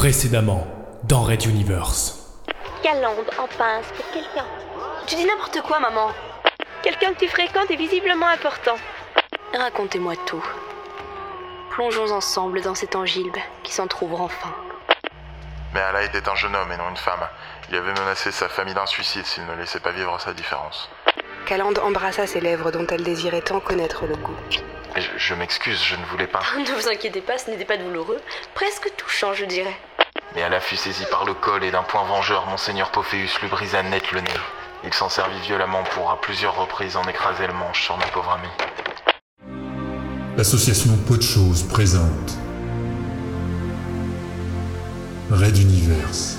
Précédemment, 0.00 0.66
dans 1.02 1.20
Red 1.20 1.44
Universe. 1.44 2.40
Calande 2.82 3.26
en 3.38 3.46
pince 3.46 3.84
pour 3.94 4.10
quelqu'un. 4.10 4.46
Tu 5.06 5.14
dis 5.14 5.26
n'importe 5.26 5.60
quoi, 5.60 5.78
maman. 5.78 6.10
Quelqu'un 6.82 7.12
que 7.12 7.18
tu 7.18 7.28
fréquentes 7.28 7.70
est 7.70 7.76
visiblement 7.76 8.28
important. 8.28 8.76
Racontez-moi 9.52 10.14
tout. 10.24 10.42
Plongeons 11.68 12.12
ensemble 12.12 12.62
dans 12.62 12.74
cet 12.74 12.96
angilbe 12.96 13.36
qui 13.62 13.74
s'en 13.74 13.88
trouvera 13.88 14.24
enfin. 14.24 14.54
Mais 15.74 15.80
Allah 15.80 16.04
était 16.04 16.26
un 16.26 16.34
jeune 16.34 16.56
homme 16.56 16.72
et 16.72 16.78
non 16.78 16.88
une 16.88 16.96
femme. 16.96 17.28
Il 17.68 17.76
avait 17.76 17.92
menacé 17.92 18.32
sa 18.32 18.48
famille 18.48 18.72
d'un 18.72 18.86
suicide 18.86 19.26
s'il 19.26 19.44
ne 19.44 19.54
laissait 19.56 19.80
pas 19.80 19.92
vivre 19.92 20.18
sa 20.18 20.32
différence. 20.32 20.88
Calande 21.44 21.78
embrassa 21.78 22.26
ses 22.26 22.40
lèvres 22.40 22.70
dont 22.70 22.86
elle 22.86 23.02
désirait 23.02 23.42
tant 23.42 23.60
connaître 23.60 24.06
le 24.06 24.16
goût. 24.16 24.36
Je, 24.96 25.02
je 25.18 25.34
m'excuse, 25.34 25.80
je 25.84 25.94
ne 25.94 26.04
voulais 26.06 26.26
pas. 26.26 26.40
Ne 26.56 26.72
vous 26.72 26.88
inquiétez 26.88 27.20
pas, 27.20 27.36
ce 27.36 27.50
n'était 27.50 27.66
pas 27.66 27.76
douloureux. 27.76 28.20
Presque 28.54 28.90
touchant, 28.96 29.34
je 29.34 29.44
dirais. 29.44 29.76
Mais 30.34 30.42
Allah 30.42 30.60
fut 30.60 30.76
saisi 30.76 31.04
par 31.10 31.24
le 31.24 31.34
col 31.34 31.64
et 31.64 31.72
d'un 31.72 31.82
point 31.82 32.04
vengeur, 32.04 32.46
Monseigneur 32.46 32.90
Pophéus 32.92 33.40
lui 33.40 33.48
brisa 33.48 33.82
net 33.82 34.12
le 34.12 34.20
nez. 34.20 34.30
Il 34.84 34.94
s'en 34.94 35.08
servit 35.08 35.40
violemment 35.40 35.82
pour 35.94 36.10
à 36.10 36.20
plusieurs 36.20 36.56
reprises 36.56 36.96
en 36.96 37.02
écraser 37.02 37.46
le 37.48 37.52
manche 37.52 37.82
sur 37.82 37.96
ma 37.98 38.06
pauvre 38.06 38.30
amie. 38.30 39.52
L'association 40.36 40.96
Pot 41.08 41.16
de 41.16 41.22
Choses 41.22 41.64
présente 41.64 42.38
Red 45.30 45.58
Universe. 45.58 46.38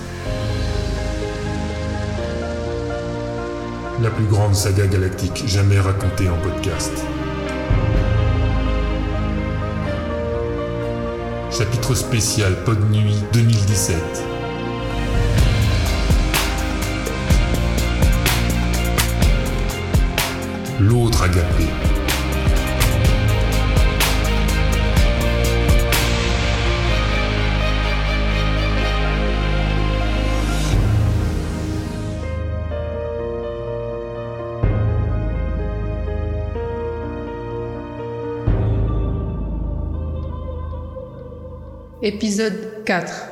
La 4.02 4.10
plus 4.10 4.26
grande 4.26 4.56
saga 4.56 4.88
galactique 4.88 5.44
jamais 5.46 5.80
racontée 5.80 6.30
en 6.30 6.38
podcast. 6.38 7.06
Chapitre 11.52 11.94
spécial 11.96 12.64
Pod 12.64 12.80
Nuit 12.92 13.16
2017. 13.34 13.98
L'autre 20.80 21.24
agapé. 21.24 21.91
Épisode 42.04 42.84
4 42.84 43.28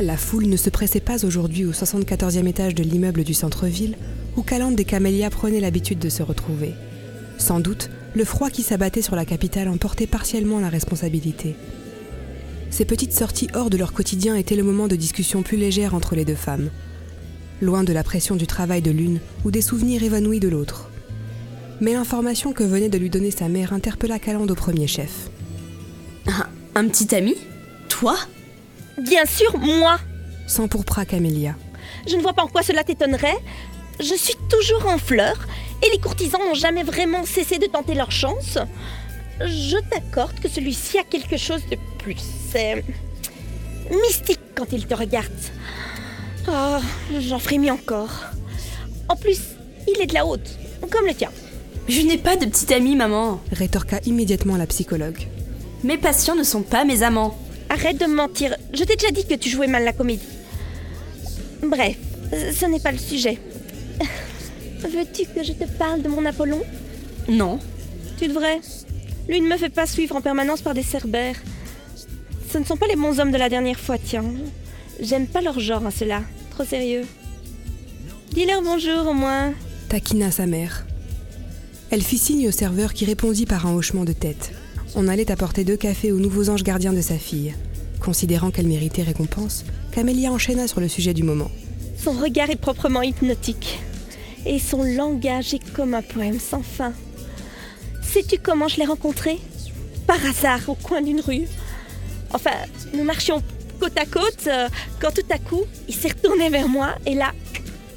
La 0.00 0.16
foule 0.16 0.46
ne 0.46 0.56
se 0.56 0.70
pressait 0.70 0.98
pas 0.98 1.24
aujourd'hui 1.24 1.64
au 1.66 1.70
74e 1.70 2.48
étage 2.48 2.74
de 2.74 2.82
l'immeuble 2.82 3.22
du 3.22 3.32
centre-ville 3.32 3.94
où 4.36 4.42
Calande 4.42 4.80
et 4.80 4.84
Camélia 4.84 5.30
prenaient 5.30 5.60
l'habitude 5.60 6.00
de 6.00 6.08
se 6.08 6.24
retrouver. 6.24 6.74
Sans 7.38 7.60
doute, 7.60 7.88
le 8.16 8.24
froid 8.24 8.50
qui 8.50 8.64
s'abattait 8.64 9.02
sur 9.02 9.14
la 9.14 9.24
capitale 9.24 9.68
en 9.68 9.76
portait 9.76 10.08
partiellement 10.08 10.58
la 10.58 10.68
responsabilité. 10.68 11.54
Ces 12.70 12.86
petites 12.86 13.12
sorties 13.12 13.50
hors 13.54 13.70
de 13.70 13.76
leur 13.76 13.92
quotidien 13.92 14.34
étaient 14.34 14.56
le 14.56 14.64
moment 14.64 14.88
de 14.88 14.96
discussion 14.96 15.44
plus 15.44 15.58
légère 15.58 15.94
entre 15.94 16.16
les 16.16 16.24
deux 16.24 16.34
femmes, 16.34 16.70
loin 17.62 17.84
de 17.84 17.92
la 17.92 18.02
pression 18.02 18.34
du 18.34 18.46
travail 18.46 18.82
de 18.82 18.90
l'une 18.90 19.20
ou 19.44 19.50
des 19.50 19.62
souvenirs 19.62 20.02
évanouis 20.02 20.40
de 20.40 20.48
l'autre. 20.48 20.90
Mais 21.80 21.92
l'information 21.92 22.52
que 22.52 22.64
venait 22.64 22.88
de 22.88 22.98
lui 22.98 23.08
donner 23.08 23.30
sa 23.30 23.48
mère 23.48 23.72
interpella 23.72 24.18
Calande 24.18 24.50
au 24.50 24.54
premier 24.54 24.86
chef. 24.86 25.30
Un, 26.26 26.46
un 26.74 26.88
petit 26.88 27.14
ami? 27.14 27.36
Toi? 27.88 28.16
Bien 29.00 29.24
sûr, 29.24 29.56
moi 29.58 29.98
S'empourpra 30.46 31.04
Camélia. 31.06 31.54
Je 32.06 32.16
ne 32.16 32.22
vois 32.22 32.32
pas 32.32 32.42
en 32.42 32.48
quoi 32.48 32.62
cela 32.62 32.84
t'étonnerait. 32.84 33.38
Je 34.00 34.14
suis 34.14 34.36
toujours 34.50 34.86
en 34.86 34.98
fleurs 34.98 35.46
et 35.84 35.90
les 35.90 35.98
courtisans 35.98 36.40
n'ont 36.40 36.54
jamais 36.54 36.82
vraiment 36.82 37.24
cessé 37.24 37.58
de 37.58 37.66
tenter 37.66 37.94
leur 37.94 38.10
chance. 38.10 38.58
Je 39.40 39.76
t'accorde 39.88 40.38
que 40.40 40.48
celui-ci 40.48 40.98
a 40.98 41.04
quelque 41.04 41.36
chose 41.36 41.62
de 41.70 41.76
plus. 41.98 42.22
C'est 42.52 42.84
mystique 43.90 44.40
quand 44.54 44.72
il 44.72 44.86
te 44.86 44.94
regarde. 44.94 45.30
Oh, 46.48 46.78
j'en 47.20 47.38
frémis 47.38 47.70
encore. 47.70 48.10
En 49.08 49.16
plus, 49.16 49.40
il 49.88 50.00
est 50.00 50.06
de 50.06 50.14
la 50.14 50.26
haute, 50.26 50.58
comme 50.90 51.06
le 51.06 51.14
tien. 51.14 51.30
Je 51.88 52.00
n'ai 52.00 52.18
pas 52.18 52.36
de 52.36 52.46
petit 52.46 52.72
ami, 52.72 52.96
maman. 52.96 53.40
Rétorqua 53.52 53.98
immédiatement 54.06 54.56
la 54.56 54.66
psychologue. 54.66 55.26
Mes 55.84 55.98
patients 55.98 56.36
ne 56.36 56.44
sont 56.44 56.62
pas 56.62 56.84
mes 56.84 57.02
amants. 57.02 57.36
Arrête 57.68 57.98
de 57.98 58.06
me 58.06 58.14
mentir. 58.14 58.56
Je 58.72 58.84
t'ai 58.84 58.96
déjà 58.96 59.10
dit 59.10 59.26
que 59.26 59.34
tu 59.34 59.48
jouais 59.48 59.66
mal 59.66 59.84
la 59.84 59.92
comédie. 59.92 60.22
Bref, 61.62 61.96
ce 62.32 62.66
n'est 62.66 62.80
pas 62.80 62.92
le 62.92 62.98
sujet. 62.98 63.38
Veux-tu 64.80 65.24
que 65.26 65.42
je 65.42 65.52
te 65.52 65.64
parle 65.64 66.02
de 66.02 66.08
mon 66.08 66.24
Apollon? 66.24 66.62
Non. 67.28 67.58
Tu 68.18 68.28
devrais. 68.28 68.60
Lui 69.28 69.40
ne 69.40 69.48
me 69.48 69.56
fait 69.56 69.68
pas 69.68 69.86
suivre 69.86 70.16
en 70.16 70.20
permanence 70.20 70.60
par 70.60 70.74
des 70.74 70.82
cerbères. 70.82 71.36
Ce 72.52 72.58
ne 72.58 72.64
sont 72.64 72.76
pas 72.76 72.86
les 72.86 72.96
bons 72.96 73.18
hommes 73.20 73.30
de 73.30 73.38
la 73.38 73.48
dernière 73.48 73.78
fois, 73.78 73.96
tiens. 73.96 74.24
J'aime 75.00 75.26
pas 75.26 75.40
leur 75.40 75.58
genre, 75.60 75.84
hein, 75.86 75.90
ceux-là. 75.90 76.22
Trop 76.50 76.64
sérieux. 76.64 77.04
Dis-leur 78.32 78.62
bonjour 78.62 79.08
au 79.08 79.14
moins. 79.14 79.52
Taquina 79.88 80.30
sa 80.30 80.46
mère. 80.46 80.86
Elle 81.90 82.02
fit 82.02 82.18
signe 82.18 82.48
au 82.48 82.52
serveur 82.52 82.94
qui 82.94 83.04
répondit 83.04 83.46
par 83.46 83.66
un 83.66 83.74
hochement 83.74 84.04
de 84.04 84.12
tête. 84.12 84.52
On 84.94 85.08
allait 85.08 85.30
apporter 85.30 85.64
deux 85.64 85.76
cafés 85.76 86.12
aux 86.12 86.18
nouveaux 86.18 86.48
anges 86.48 86.62
gardiens 86.62 86.92
de 86.92 87.00
sa 87.00 87.16
fille. 87.18 87.54
Considérant 88.00 88.50
qu'elle 88.50 88.66
méritait 88.66 89.02
récompense, 89.02 89.64
Camélia 89.92 90.32
enchaîna 90.32 90.66
sur 90.66 90.80
le 90.80 90.88
sujet 90.88 91.14
du 91.14 91.22
moment. 91.22 91.50
Son 91.96 92.12
regard 92.12 92.50
est 92.50 92.56
proprement 92.56 93.02
hypnotique. 93.02 93.80
Et 94.44 94.58
son 94.58 94.82
langage 94.82 95.54
est 95.54 95.72
comme 95.72 95.94
un 95.94 96.02
poème 96.02 96.40
sans 96.40 96.62
fin. 96.62 96.92
Sais-tu 98.02 98.38
comment 98.38 98.68
je 98.68 98.78
l'ai 98.78 98.86
rencontré? 98.86 99.38
Par 100.06 100.24
hasard, 100.26 100.68
au 100.68 100.74
coin 100.74 101.00
d'une 101.00 101.20
rue. 101.20 101.46
Enfin, 102.32 102.50
nous 102.94 103.04
marchions 103.04 103.42
côte 103.82 103.98
à 103.98 104.06
côte 104.06 104.46
euh, 104.46 104.68
quand 105.00 105.10
tout 105.12 105.26
à 105.28 105.38
coup, 105.38 105.64
il 105.88 105.94
s'est 105.94 106.10
retourné 106.10 106.50
vers 106.50 106.68
moi 106.68 106.94
et 107.04 107.16
là, 107.16 107.32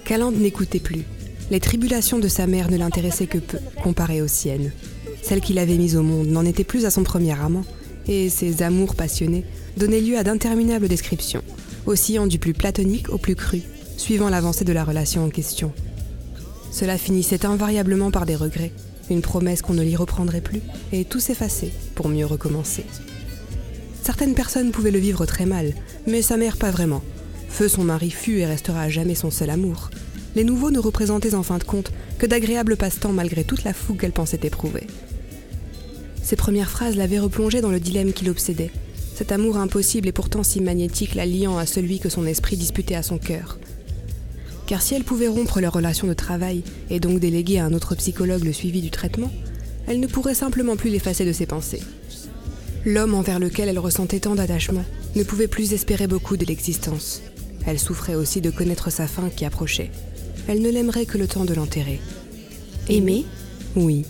Calande 0.03 0.35
n'écoutait 0.35 0.79
plus. 0.79 1.03
Les 1.51 1.59
tribulations 1.59 2.17
de 2.17 2.27
sa 2.27 2.47
mère 2.47 2.71
ne 2.71 2.77
l'intéressaient 2.77 3.27
que 3.27 3.37
peu, 3.37 3.59
comparées 3.83 4.23
aux 4.23 4.27
siennes. 4.27 4.71
Celle 5.21 5.41
qu'il 5.41 5.59
avait 5.59 5.77
mise 5.77 5.95
au 5.95 6.01
monde 6.01 6.27
n'en 6.27 6.43
était 6.43 6.63
plus 6.63 6.85
à 6.85 6.89
son 6.89 7.03
premier 7.03 7.39
amant, 7.39 7.65
et 8.07 8.29
ses 8.29 8.63
amours 8.63 8.95
passionnés 8.95 9.45
donnaient 9.77 10.01
lieu 10.01 10.17
à 10.17 10.23
d'interminables 10.23 10.87
descriptions, 10.87 11.43
oscillant 11.85 12.25
du 12.25 12.39
plus 12.39 12.53
platonique 12.53 13.09
au 13.09 13.19
plus 13.19 13.35
cru, 13.35 13.61
suivant 13.95 14.29
l'avancée 14.29 14.65
de 14.65 14.73
la 14.73 14.83
relation 14.83 15.23
en 15.23 15.29
question. 15.29 15.71
Cela 16.71 16.97
finissait 16.97 17.45
invariablement 17.45 18.09
par 18.09 18.25
des 18.25 18.35
regrets, 18.35 18.71
une 19.11 19.21
promesse 19.21 19.61
qu'on 19.61 19.75
ne 19.75 19.83
l'y 19.83 19.95
reprendrait 19.95 20.41
plus, 20.41 20.61
et 20.91 21.05
tout 21.05 21.19
s'effaçait 21.19 21.73
pour 21.93 22.09
mieux 22.09 22.25
recommencer. 22.25 22.85
Certaines 24.05 24.35
personnes 24.35 24.69
pouvaient 24.69 24.91
le 24.91 24.99
vivre 24.99 25.25
très 25.25 25.47
mal, 25.47 25.73
mais 26.05 26.21
sa 26.21 26.37
mère 26.37 26.57
pas 26.57 26.69
vraiment. 26.69 27.01
Feu 27.49 27.67
son 27.67 27.83
mari 27.83 28.11
fut 28.11 28.37
et 28.37 28.45
restera 28.45 28.81
à 28.81 28.89
jamais 28.89 29.15
son 29.15 29.31
seul 29.31 29.49
amour. 29.49 29.89
Les 30.35 30.43
nouveaux 30.43 30.69
ne 30.69 30.77
représentaient 30.77 31.33
en 31.33 31.41
fin 31.41 31.57
de 31.57 31.63
compte 31.63 31.91
que 32.19 32.27
d'agréables 32.27 32.77
passe-temps 32.77 33.13
malgré 33.13 33.43
toute 33.43 33.63
la 33.63 33.73
fougue 33.73 33.99
qu'elle 33.99 34.11
pensait 34.11 34.39
éprouver. 34.43 34.85
Ses 36.21 36.35
premières 36.35 36.69
phrases 36.69 36.95
l'avaient 36.95 37.17
replongée 37.17 37.61
dans 37.61 37.71
le 37.71 37.79
dilemme 37.79 38.13
qui 38.13 38.25
l'obsédait. 38.25 38.69
Cet 39.15 39.31
amour 39.31 39.57
impossible 39.57 40.07
et 40.07 40.11
pourtant 40.11 40.43
si 40.43 40.61
magnétique 40.61 41.15
la 41.15 41.25
liant 41.25 41.57
à 41.57 41.65
celui 41.65 41.97
que 41.97 42.09
son 42.09 42.27
esprit 42.27 42.57
disputait 42.57 42.93
à 42.93 43.01
son 43.01 43.17
cœur. 43.17 43.57
Car 44.67 44.83
si 44.83 44.93
elle 44.93 45.03
pouvait 45.03 45.27
rompre 45.27 45.61
leur 45.61 45.73
relation 45.73 46.07
de 46.07 46.13
travail 46.13 46.61
et 46.91 46.99
donc 46.99 47.19
déléguer 47.19 47.57
à 47.57 47.65
un 47.65 47.73
autre 47.73 47.95
psychologue 47.95 48.43
le 48.43 48.53
suivi 48.53 48.81
du 48.81 48.91
traitement, 48.91 49.31
elle 49.87 49.99
ne 49.99 50.05
pourrait 50.05 50.35
simplement 50.35 50.75
plus 50.75 50.91
l'effacer 50.91 51.25
de 51.25 51.33
ses 51.33 51.47
pensées. 51.47 51.81
L'homme 52.85 53.15
envers 53.15 53.39
lequel 53.39 53.67
elle 53.67 53.79
ressentait 53.79 54.19
tant 54.19 54.35
d'attachement 54.35 54.85
ne 55.15 55.23
pouvait 55.23 55.47
plus 55.47 55.73
espérer 55.73 56.05
beaucoup 56.05 56.37
de 56.37 56.45
l'existence. 56.45 57.21
Elle 57.65 57.79
souffrait 57.79 58.13
aussi 58.13 58.41
de 58.41 58.51
connaître 58.51 58.91
sa 58.91 59.07
fin 59.07 59.29
qui 59.29 59.43
approchait. 59.43 59.89
Elle 60.47 60.61
ne 60.61 60.69
l'aimerait 60.69 61.07
que 61.07 61.17
le 61.17 61.27
temps 61.27 61.45
de 61.45 61.55
l'enterrer. 61.55 61.99
Aimer? 62.87 63.25
Oui. 63.75 64.05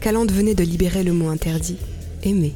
Calande 0.00 0.32
venait 0.32 0.56
de 0.56 0.64
libérer 0.64 1.04
le 1.04 1.12
mot 1.12 1.28
interdit. 1.28 1.76
Aimer. 2.24 2.52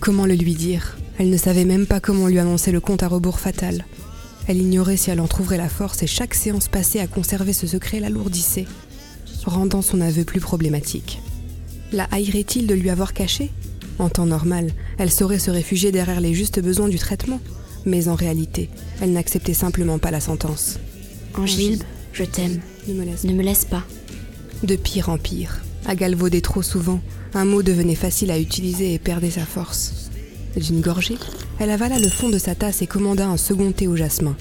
Comment 0.00 0.26
le 0.26 0.34
lui 0.34 0.54
dire? 0.54 0.96
Elle 1.18 1.30
ne 1.30 1.36
savait 1.36 1.64
même 1.64 1.86
pas 1.86 2.00
comment 2.00 2.26
lui 2.26 2.40
annoncer 2.40 2.72
le 2.72 2.80
compte 2.80 3.04
à 3.04 3.08
rebours 3.08 3.38
fatal. 3.38 3.84
Elle 4.48 4.58
ignorait 4.58 4.96
si 4.96 5.10
elle 5.10 5.20
en 5.20 5.28
trouverait 5.28 5.58
la 5.58 5.68
force 5.68 6.02
et 6.02 6.08
chaque 6.08 6.34
séance 6.34 6.66
passée 6.66 6.98
à 6.98 7.06
conserver 7.06 7.52
ce 7.52 7.68
secret 7.68 8.00
l'alourdissait, 8.00 8.66
rendant 9.44 9.82
son 9.82 10.00
aveu 10.00 10.24
plus 10.24 10.40
problématique. 10.40 11.20
La 11.92 12.08
haïrait-il 12.10 12.66
de 12.66 12.74
lui 12.74 12.90
avoir 12.90 13.12
caché? 13.12 13.52
En 14.02 14.08
temps 14.08 14.26
normal, 14.26 14.72
elle 14.98 15.12
saurait 15.12 15.38
se 15.38 15.52
réfugier 15.52 15.92
derrière 15.92 16.20
les 16.20 16.34
justes 16.34 16.60
besoins 16.60 16.88
du 16.88 16.98
traitement, 16.98 17.38
mais 17.84 18.08
en 18.08 18.16
réalité, 18.16 18.68
elle 19.00 19.12
n'acceptait 19.12 19.54
simplement 19.54 20.00
pas 20.00 20.10
la 20.10 20.18
sentence. 20.18 20.80
Angilbe, 21.38 21.84
je 22.12 22.24
t'aime. 22.24 22.58
Ne 22.88 22.94
me 22.94 23.04
laisse 23.04 23.22
Ne 23.22 23.32
me 23.32 23.44
laisse 23.44 23.64
pas. 23.64 23.84
De 24.64 24.74
pire 24.74 25.08
en 25.08 25.18
pire, 25.18 25.60
à 25.86 25.94
galvauder 25.94 26.40
trop 26.40 26.62
souvent, 26.62 27.00
un 27.32 27.44
mot 27.44 27.62
devenait 27.62 27.94
facile 27.94 28.32
à 28.32 28.40
utiliser 28.40 28.92
et 28.92 28.98
perdait 28.98 29.30
sa 29.30 29.46
force. 29.46 30.10
D'une 30.56 30.80
gorgée, 30.80 31.18
elle 31.60 31.70
avala 31.70 32.00
le 32.00 32.08
fond 32.08 32.28
de 32.28 32.38
sa 32.38 32.56
tasse 32.56 32.82
et 32.82 32.88
commanda 32.88 33.28
un 33.28 33.36
second 33.36 33.70
thé 33.70 33.86
au 33.86 33.94
jasmin. 33.94 34.34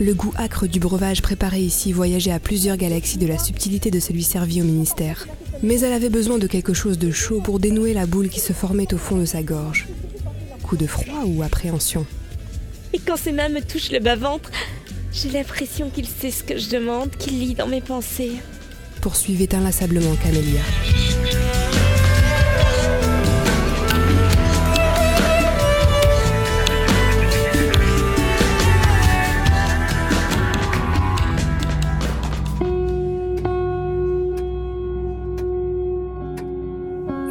Le 0.00 0.12
goût 0.12 0.34
âcre 0.36 0.66
du 0.66 0.80
breuvage 0.80 1.22
préparé 1.22 1.60
ici 1.60 1.92
voyageait 1.92 2.30
à 2.30 2.40
plusieurs 2.40 2.76
galaxies 2.76 3.16
de 3.16 3.26
la 3.26 3.38
subtilité 3.38 3.90
de 3.90 4.00
celui 4.00 4.22
servi 4.22 4.60
au 4.60 4.64
ministère. 4.66 5.26
Mais 5.62 5.80
elle 5.80 5.92
avait 5.92 6.08
besoin 6.08 6.38
de 6.38 6.46
quelque 6.46 6.72
chose 6.72 6.98
de 6.98 7.10
chaud 7.10 7.40
pour 7.40 7.58
dénouer 7.58 7.92
la 7.92 8.06
boule 8.06 8.28
qui 8.28 8.40
se 8.40 8.52
formait 8.52 8.92
au 8.94 8.98
fond 8.98 9.16
de 9.16 9.24
sa 9.24 9.42
gorge. 9.42 9.86
Coup 10.62 10.76
de 10.76 10.86
froid 10.86 11.24
ou 11.26 11.42
appréhension 11.42 12.06
Et 12.92 12.98
quand 12.98 13.16
ses 13.16 13.32
mains 13.32 13.48
me 13.48 13.60
touchent 13.60 13.90
le 13.90 13.98
bas-ventre, 13.98 14.50
j'ai 15.12 15.30
l'impression 15.30 15.90
qu'il 15.90 16.06
sait 16.06 16.30
ce 16.30 16.44
que 16.44 16.58
je 16.58 16.70
demande, 16.70 17.10
qu'il 17.10 17.38
lit 17.40 17.54
dans 17.54 17.66
mes 17.66 17.80
pensées. 17.80 18.32
Poursuivait 19.00 19.54
inlassablement 19.54 20.14
Camélia. 20.22 20.60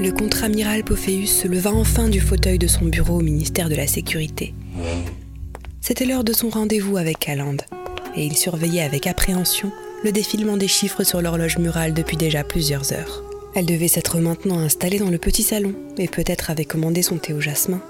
Le 0.08 0.14
contre-amiral 0.14 0.86
Pophéus 0.86 1.42
se 1.42 1.50
leva 1.50 1.74
enfin 1.74 2.08
du 2.08 2.22
fauteuil 2.22 2.58
de 2.58 2.68
son 2.68 2.86
bureau 2.86 3.16
au 3.16 3.22
ministère 3.22 3.68
de 3.68 3.76
la 3.76 3.88
Sécurité. 3.88 4.54
C'était 5.82 6.06
l'heure 6.06 6.24
de 6.24 6.32
son 6.32 6.48
rendez-vous 6.48 6.96
avec 6.96 7.20
Calande, 7.20 7.64
et 8.16 8.26
il 8.26 8.38
surveillait 8.38 8.84
avec 8.84 9.06
appréhension 9.06 9.70
le 10.06 10.14
défilement 10.14 10.56
des 10.56 10.70
chiffres 10.70 11.04
sur 11.04 11.22
l'horloge 11.22 11.58
murale 11.58 11.94
depuis 11.94 12.16
déjà 12.16 12.46
plusieurs 12.46 12.94
heures. 12.94 13.22
Elle 13.54 13.66
devait 13.66 13.90
s'être 13.90 14.20
maintenant 14.20 14.60
installée 14.60 14.98
dans 14.98 15.10
le 15.10 15.18
petit 15.18 15.44
salon, 15.44 15.76
et 15.98 16.08
peut-être 16.08 16.52
avait 16.52 16.64
commandé 16.64 17.02
son 17.02 17.18
thé 17.18 17.34
au 17.34 17.42
jasmin. 17.42 17.82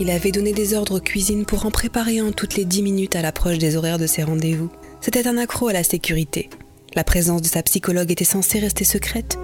Il 0.00 0.10
avait 0.10 0.32
donné 0.32 0.52
des 0.52 0.74
ordres 0.74 0.96
aux 0.96 1.00
cuisines 1.00 1.46
pour 1.46 1.66
en 1.66 1.70
préparer 1.70 2.18
un 2.18 2.32
toutes 2.32 2.56
les 2.56 2.64
dix 2.64 2.82
minutes 2.82 3.14
à 3.14 3.22
l'approche 3.22 3.58
des 3.58 3.76
horaires 3.76 3.98
de 3.98 4.08
ses 4.08 4.24
rendez-vous. 4.24 4.70
C'était 5.00 5.28
un 5.28 5.38
accro 5.38 5.68
à 5.68 5.72
la 5.72 5.84
sécurité. 5.84 6.50
La 6.96 7.04
présence 7.04 7.42
de 7.42 7.46
sa 7.46 7.62
psychologue 7.62 8.10
était 8.10 8.24
censée 8.24 8.58
rester 8.58 8.82
secrète, 8.82 9.38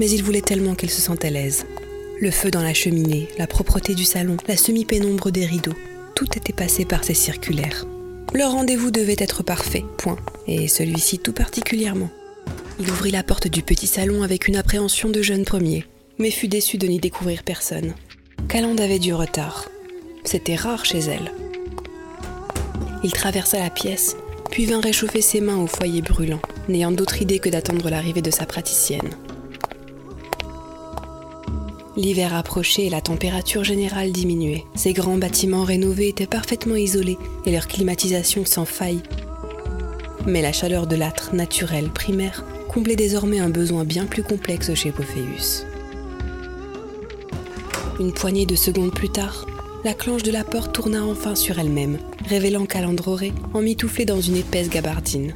mais 0.00 0.10
il 0.10 0.24
voulait 0.24 0.40
tellement 0.40 0.74
qu'elle 0.74 0.90
se 0.90 1.02
sente 1.02 1.24
à 1.26 1.30
l'aise. 1.30 1.66
Le 2.20 2.30
feu 2.30 2.50
dans 2.50 2.62
la 2.62 2.74
cheminée, 2.74 3.28
la 3.38 3.46
propreté 3.46 3.94
du 3.94 4.04
salon, 4.04 4.38
la 4.48 4.56
semi-pénombre 4.56 5.30
des 5.30 5.44
rideaux, 5.44 5.76
tout 6.16 6.26
était 6.36 6.54
passé 6.54 6.86
par 6.86 7.04
ces 7.04 7.14
circulaires. 7.14 7.86
Leur 8.32 8.52
rendez-vous 8.52 8.90
devait 8.90 9.16
être 9.18 9.42
parfait, 9.42 9.84
point, 9.98 10.16
et 10.46 10.68
celui-ci 10.68 11.18
tout 11.18 11.34
particulièrement. 11.34 12.10
Il 12.80 12.90
ouvrit 12.90 13.10
la 13.10 13.22
porte 13.22 13.48
du 13.48 13.62
petit 13.62 13.86
salon 13.86 14.22
avec 14.22 14.48
une 14.48 14.56
appréhension 14.56 15.10
de 15.10 15.20
jeune 15.20 15.44
premier, 15.44 15.84
mais 16.18 16.30
fut 16.30 16.48
déçu 16.48 16.78
de 16.78 16.86
n'y 16.86 16.98
découvrir 16.98 17.42
personne. 17.42 17.94
Calande 18.48 18.80
avait 18.80 18.98
du 18.98 19.12
retard. 19.12 19.68
C'était 20.24 20.56
rare 20.56 20.86
chez 20.86 21.00
elle. 21.00 21.32
Il 23.04 23.12
traversa 23.12 23.58
la 23.58 23.70
pièce, 23.70 24.16
puis 24.50 24.64
vint 24.64 24.80
réchauffer 24.80 25.20
ses 25.20 25.42
mains 25.42 25.58
au 25.58 25.66
foyer 25.66 26.00
brûlant, 26.00 26.40
n'ayant 26.68 26.92
d'autre 26.92 27.20
idée 27.20 27.38
que 27.38 27.50
d'attendre 27.50 27.90
l'arrivée 27.90 28.22
de 28.22 28.30
sa 28.30 28.46
praticienne. 28.46 29.10
L'hiver 31.96 32.34
approchait 32.34 32.86
et 32.86 32.90
la 32.90 33.00
température 33.00 33.64
générale 33.64 34.12
diminuait. 34.12 34.64
Ces 34.74 34.92
grands 34.92 35.18
bâtiments 35.18 35.64
rénovés 35.64 36.08
étaient 36.08 36.26
parfaitement 36.26 36.76
isolés 36.76 37.18
et 37.46 37.52
leur 37.52 37.66
climatisation 37.66 38.44
sans 38.44 38.64
faille. 38.64 39.02
Mais 40.26 40.42
la 40.42 40.52
chaleur 40.52 40.86
de 40.86 40.96
l'âtre 40.96 41.34
naturel 41.34 41.88
primaire 41.90 42.44
comblait 42.68 42.96
désormais 42.96 43.40
un 43.40 43.48
besoin 43.48 43.84
bien 43.84 44.06
plus 44.06 44.22
complexe 44.22 44.72
chez 44.74 44.92
Pophéus. 44.92 45.66
Une 47.98 48.12
poignée 48.12 48.46
de 48.46 48.54
secondes 48.54 48.94
plus 48.94 49.10
tard, 49.10 49.46
la 49.82 49.94
clenche 49.94 50.22
de 50.22 50.30
la 50.30 50.44
porte 50.44 50.72
tourna 50.72 51.04
enfin 51.04 51.34
sur 51.34 51.58
elle-même, 51.58 51.98
révélant 52.28 52.66
Calandroré 52.66 53.32
emmitouflée 53.52 54.04
dans 54.04 54.20
une 54.20 54.36
épaisse 54.36 54.68
gabardine. 54.68 55.34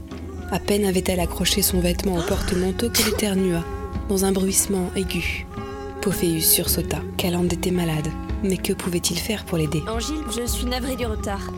À 0.53 0.61
peine 0.61 0.85
avait-elle 0.85 1.21
accroché 1.21 1.63
son 1.63 1.81
vêtement 1.81 2.17
au 2.17 2.23
porte-manteau 2.23 2.91
qu'elle 2.91 3.09
éternua, 3.09 3.65
dans 4.09 4.25
un 4.25 4.33
bruissement 4.33 4.91
aigu. 4.95 5.47
Pophéus 6.05 6.43
sursauta. 6.53 6.99
Calande 7.17 7.51
était 7.53 7.71
malade. 7.71 8.09
Mais 8.43 8.59
que 8.59 8.75
pouvait-il 8.75 9.19
faire 9.19 9.45
pour 9.47 9.57
l'aider? 9.57 9.83
Angile, 9.89 10.21
je 10.39 10.45
suis 10.47 10.67
navrée 10.67 10.97
du 10.97 11.07
retard. 11.07 11.51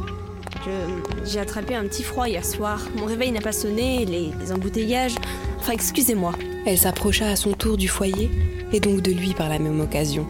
Je- 0.64 1.28
J'ai 1.28 1.40
attrapé 1.40 1.74
un 1.74 1.82
petit 1.82 2.04
froid 2.04 2.28
hier 2.28 2.44
soir. 2.44 2.80
Mon 2.96 3.06
réveil 3.06 3.32
n'a 3.32 3.40
pas 3.40 3.50
sonné, 3.50 4.04
les, 4.04 4.30
les 4.40 4.52
embouteillages. 4.52 5.16
Enfin, 5.58 5.72
excusez-moi. 5.72 6.30
Elle 6.64 6.78
s'approcha 6.78 7.28
à 7.28 7.34
son 7.34 7.54
tour 7.54 7.76
du 7.76 7.88
foyer, 7.88 8.30
et 8.72 8.78
donc 8.78 9.00
de 9.00 9.10
lui 9.10 9.34
par 9.34 9.48
la 9.48 9.58
même 9.58 9.80
occasion. 9.80 10.26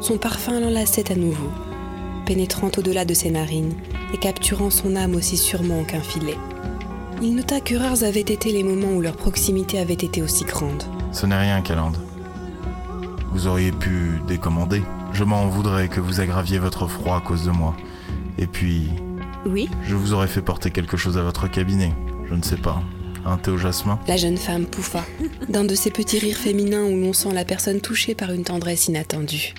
Son 0.00 0.16
parfum 0.16 0.58
l'enlaçait 0.58 1.12
à 1.12 1.14
nouveau, 1.14 1.50
pénétrant 2.24 2.70
au-delà 2.78 3.04
de 3.04 3.12
ses 3.12 3.30
narines 3.30 3.74
et 4.14 4.18
capturant 4.18 4.70
son 4.70 4.96
âme 4.96 5.14
aussi 5.14 5.36
sûrement 5.36 5.84
qu'un 5.84 6.00
filet. 6.00 6.36
Il 7.20 7.34
nota 7.34 7.60
que 7.60 7.74
rares 7.74 8.02
avaient 8.02 8.20
été 8.20 8.50
les 8.52 8.62
moments 8.62 8.92
où 8.96 9.00
leur 9.02 9.16
proximité 9.16 9.78
avait 9.78 9.92
été 9.94 10.22
aussi 10.22 10.44
grande. 10.44 10.84
Ce 11.12 11.26
n'est 11.26 11.38
rien, 11.38 11.60
Calande. 11.60 11.96
Vous 13.36 13.48
auriez 13.48 13.70
pu 13.70 14.18
décommander. 14.26 14.80
Je 15.12 15.22
m'en 15.22 15.46
voudrais 15.48 15.88
que 15.88 16.00
vous 16.00 16.20
aggraviez 16.22 16.58
votre 16.58 16.86
froid 16.86 17.18
à 17.18 17.20
cause 17.20 17.44
de 17.44 17.50
moi. 17.50 17.76
Et 18.38 18.46
puis, 18.46 18.88
Oui 19.44 19.68
je 19.84 19.94
vous 19.94 20.14
aurais 20.14 20.26
fait 20.26 20.40
porter 20.40 20.70
quelque 20.70 20.96
chose 20.96 21.18
à 21.18 21.22
votre 21.22 21.46
cabinet. 21.46 21.92
Je 22.30 22.34
ne 22.34 22.42
sais 22.42 22.56
pas. 22.56 22.82
Un 23.26 23.36
thé 23.36 23.50
au 23.50 23.58
jasmin 23.58 24.00
La 24.08 24.16
jeune 24.16 24.38
femme 24.38 24.64
pouffa, 24.64 25.04
d'un 25.50 25.64
de 25.64 25.74
ces 25.74 25.90
petits 25.90 26.18
rires 26.18 26.38
féminins 26.38 26.84
où 26.84 26.98
l'on 26.98 27.12
sent 27.12 27.34
la 27.34 27.44
personne 27.44 27.82
touchée 27.82 28.14
par 28.14 28.32
une 28.32 28.42
tendresse 28.42 28.88
inattendue. 28.88 29.52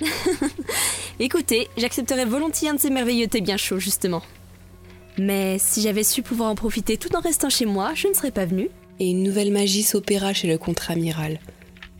Écoutez, 1.20 1.68
j'accepterais 1.76 2.24
volontiers 2.24 2.70
un 2.70 2.74
de 2.74 2.80
ces 2.80 2.90
merveilleux 2.90 3.28
thés 3.28 3.42
bien 3.42 3.56
chauds, 3.56 3.78
justement. 3.78 4.22
Mais 5.18 5.58
si 5.60 5.82
j'avais 5.82 6.02
su 6.02 6.22
pouvoir 6.22 6.50
en 6.50 6.56
profiter 6.56 6.96
tout 6.96 7.14
en 7.14 7.20
restant 7.20 7.48
chez 7.48 7.64
moi, 7.64 7.92
je 7.94 8.08
ne 8.08 8.14
serais 8.14 8.32
pas 8.32 8.44
venue. 8.44 8.70
et 8.98 9.08
une 9.08 9.22
nouvelle 9.22 9.52
magie 9.52 9.84
s'opéra 9.84 10.32
chez 10.32 10.48
le 10.48 10.58
contre-amiral. 10.58 11.38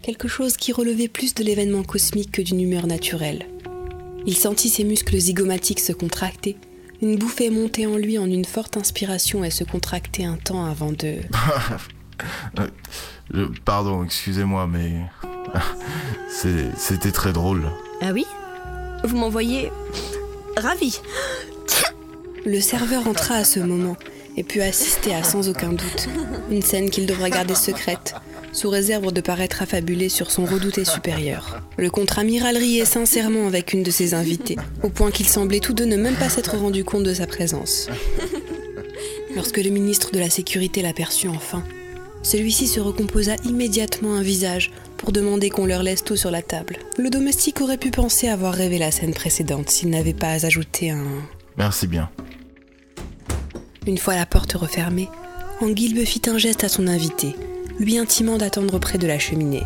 Quelque 0.08 0.26
chose 0.26 0.56
qui 0.56 0.72
relevait 0.72 1.06
plus 1.06 1.34
de 1.34 1.44
l'événement 1.44 1.82
cosmique 1.82 2.32
que 2.32 2.40
d'une 2.40 2.62
humeur 2.62 2.86
naturelle. 2.86 3.44
Il 4.24 4.34
sentit 4.34 4.70
ses 4.70 4.82
muscles 4.82 5.18
zygomatiques 5.18 5.80
se 5.80 5.92
contracter, 5.92 6.56
une 7.02 7.18
bouffée 7.18 7.50
monter 7.50 7.86
en 7.86 7.98
lui 7.98 8.16
en 8.16 8.24
une 8.24 8.46
forte 8.46 8.78
inspiration 8.78 9.44
et 9.44 9.50
se 9.50 9.64
contracter 9.64 10.24
un 10.24 10.36
temps 10.38 10.64
avant 10.64 10.92
de... 10.92 11.16
Je- 13.34 13.44
Pardon, 13.66 14.02
excusez-moi, 14.02 14.66
mais. 14.66 14.92
C'était 16.78 17.12
très 17.12 17.34
drôle. 17.34 17.66
Ah 18.00 18.12
oui? 18.14 18.24
Vous 19.04 19.14
m'envoyez... 19.18 19.70
Ravi 20.56 21.00
Le 22.46 22.62
serveur 22.62 23.06
entra 23.06 23.34
à 23.34 23.44
ce 23.44 23.60
moment 23.60 23.98
et 24.38 24.42
put 24.42 24.62
assister 24.62 25.14
à 25.14 25.22
sans 25.22 25.50
aucun 25.50 25.68
doute 25.68 26.08
une 26.50 26.62
scène 26.62 26.88
qu'il 26.88 27.04
devrait 27.04 27.28
garder 27.30 27.54
secrète, 27.54 28.14
sous 28.58 28.70
réserve 28.70 29.12
de 29.12 29.20
paraître 29.20 29.62
affabulé 29.62 30.08
sur 30.08 30.32
son 30.32 30.44
redouté 30.44 30.84
supérieur. 30.84 31.62
Le 31.76 31.90
contre-amiral 31.90 32.56
riait 32.56 32.84
sincèrement 32.84 33.46
avec 33.46 33.72
une 33.72 33.84
de 33.84 33.90
ses 33.92 34.14
invitées, 34.14 34.56
au 34.82 34.88
point 34.88 35.12
qu'ils 35.12 35.28
semblaient 35.28 35.60
tous 35.60 35.74
deux 35.74 35.84
ne 35.84 35.96
même 35.96 36.16
pas 36.16 36.28
s'être 36.28 36.56
rendus 36.56 36.82
compte 36.82 37.04
de 37.04 37.14
sa 37.14 37.28
présence. 37.28 37.88
Lorsque 39.36 39.58
le 39.58 39.70
ministre 39.70 40.10
de 40.10 40.18
la 40.18 40.28
Sécurité 40.28 40.82
l'aperçut 40.82 41.28
enfin, 41.28 41.62
celui-ci 42.24 42.66
se 42.66 42.80
recomposa 42.80 43.36
immédiatement 43.44 44.16
un 44.16 44.22
visage 44.22 44.72
pour 44.96 45.12
demander 45.12 45.50
qu'on 45.50 45.66
leur 45.66 45.84
laisse 45.84 46.02
tout 46.02 46.16
sur 46.16 46.32
la 46.32 46.42
table. 46.42 46.78
Le 46.98 47.10
domestique 47.10 47.60
aurait 47.60 47.78
pu 47.78 47.92
penser 47.92 48.26
avoir 48.26 48.54
rêvé 48.54 48.78
la 48.78 48.90
scène 48.90 49.14
précédente 49.14 49.70
s'il 49.70 49.90
n'avait 49.90 50.14
pas 50.14 50.44
ajouté 50.44 50.90
un... 50.90 51.06
Merci 51.56 51.86
bien. 51.86 52.10
Une 53.86 53.98
fois 53.98 54.16
la 54.16 54.26
porte 54.26 54.54
refermée, 54.54 55.08
Anguilbe 55.60 56.04
fit 56.04 56.22
un 56.28 56.38
geste 56.38 56.62
à 56.62 56.68
son 56.68 56.86
invité, 56.86 57.34
lui 57.80 57.98
intimant 57.98 58.38
d'attendre 58.38 58.78
près 58.78 58.96
de 58.96 59.08
la 59.08 59.18
cheminée. 59.18 59.64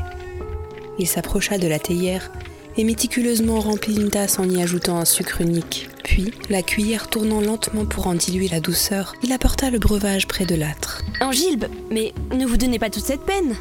Il 0.99 1.07
s'approcha 1.07 1.59
de 1.59 1.69
la 1.69 1.79
théière 1.79 2.31
et 2.79 2.85
méticuleusement 2.85 3.61
remplit 3.61 3.97
une 3.97 4.09
tasse 4.09 4.39
en 4.39 4.49
y 4.49 4.63
ajoutant 4.63 4.99
un 4.99 5.05
sucre 5.05 5.43
unique. 5.43 5.91
Puis, 6.03 6.33
la 6.49 6.63
cuillère 6.63 7.09
tournant 7.09 7.43
lentement 7.43 7.85
pour 7.85 8.07
en 8.07 8.15
diluer 8.15 8.49
la 8.49 8.61
douceur, 8.61 9.15
il 9.23 9.33
apporta 9.33 9.69
le 9.69 9.79
breuvage 9.79 10.27
près 10.27 10.47
de 10.47 10.55
l'âtre. 10.55 11.03
Angilbe, 11.21 11.67
mais 11.91 12.15
ne 12.35 12.47
vous 12.47 12.57
donnez 12.57 12.79
pas 12.79 12.89
toute 12.89 13.05
cette 13.05 13.27
peine. 13.27 13.55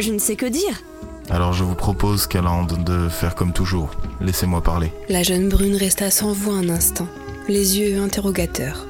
Je 0.00 0.10
ne 0.12 0.18
sais 0.18 0.34
que 0.34 0.46
dire. 0.46 0.82
Alors 1.30 1.52
je 1.52 1.62
vous 1.62 1.76
propose, 1.76 2.26
Calande, 2.26 2.82
de 2.84 3.08
faire 3.08 3.36
comme 3.36 3.52
toujours. 3.52 3.90
Laissez-moi 4.20 4.62
parler. 4.62 4.90
La 5.08 5.22
jeune 5.22 5.48
brune 5.48 5.76
resta 5.76 6.10
sans 6.10 6.32
voix 6.32 6.54
un 6.54 6.70
instant, 6.70 7.06
les 7.48 7.78
yeux 7.78 8.00
interrogateurs, 8.00 8.86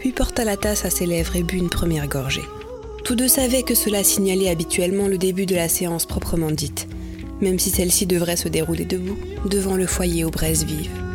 puis 0.00 0.12
porta 0.12 0.46
la 0.46 0.56
tasse 0.56 0.86
à 0.86 0.90
ses 0.90 1.04
lèvres 1.04 1.36
et 1.36 1.42
but 1.42 1.58
une 1.58 1.68
première 1.68 2.08
gorgée. 2.08 2.48
Tous 3.04 3.14
deux 3.14 3.28
savaient 3.28 3.64
que 3.64 3.74
cela 3.74 4.02
signalait 4.02 4.48
habituellement 4.48 5.08
le 5.08 5.18
début 5.18 5.44
de 5.44 5.54
la 5.54 5.68
séance 5.68 6.06
proprement 6.06 6.50
dite, 6.50 6.88
même 7.42 7.58
si 7.58 7.68
celle-ci 7.68 8.06
devrait 8.06 8.36
se 8.36 8.48
dérouler 8.48 8.86
debout, 8.86 9.18
devant 9.44 9.76
le 9.76 9.86
foyer 9.86 10.24
aux 10.24 10.30
braises 10.30 10.64
vives. 10.64 11.09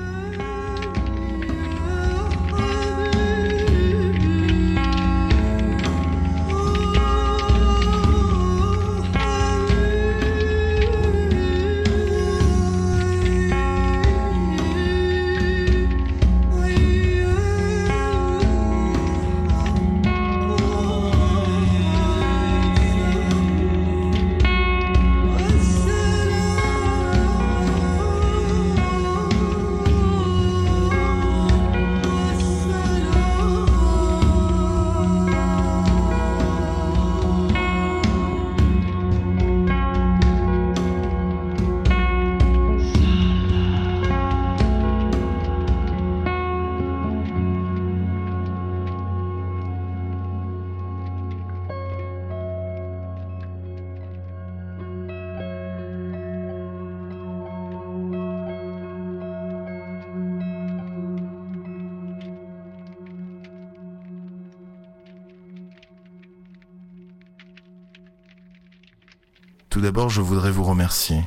Tout 69.76 69.82
d'abord, 69.82 70.10
je 70.10 70.22
voudrais 70.22 70.52
vous 70.52 70.64
remercier. 70.64 71.22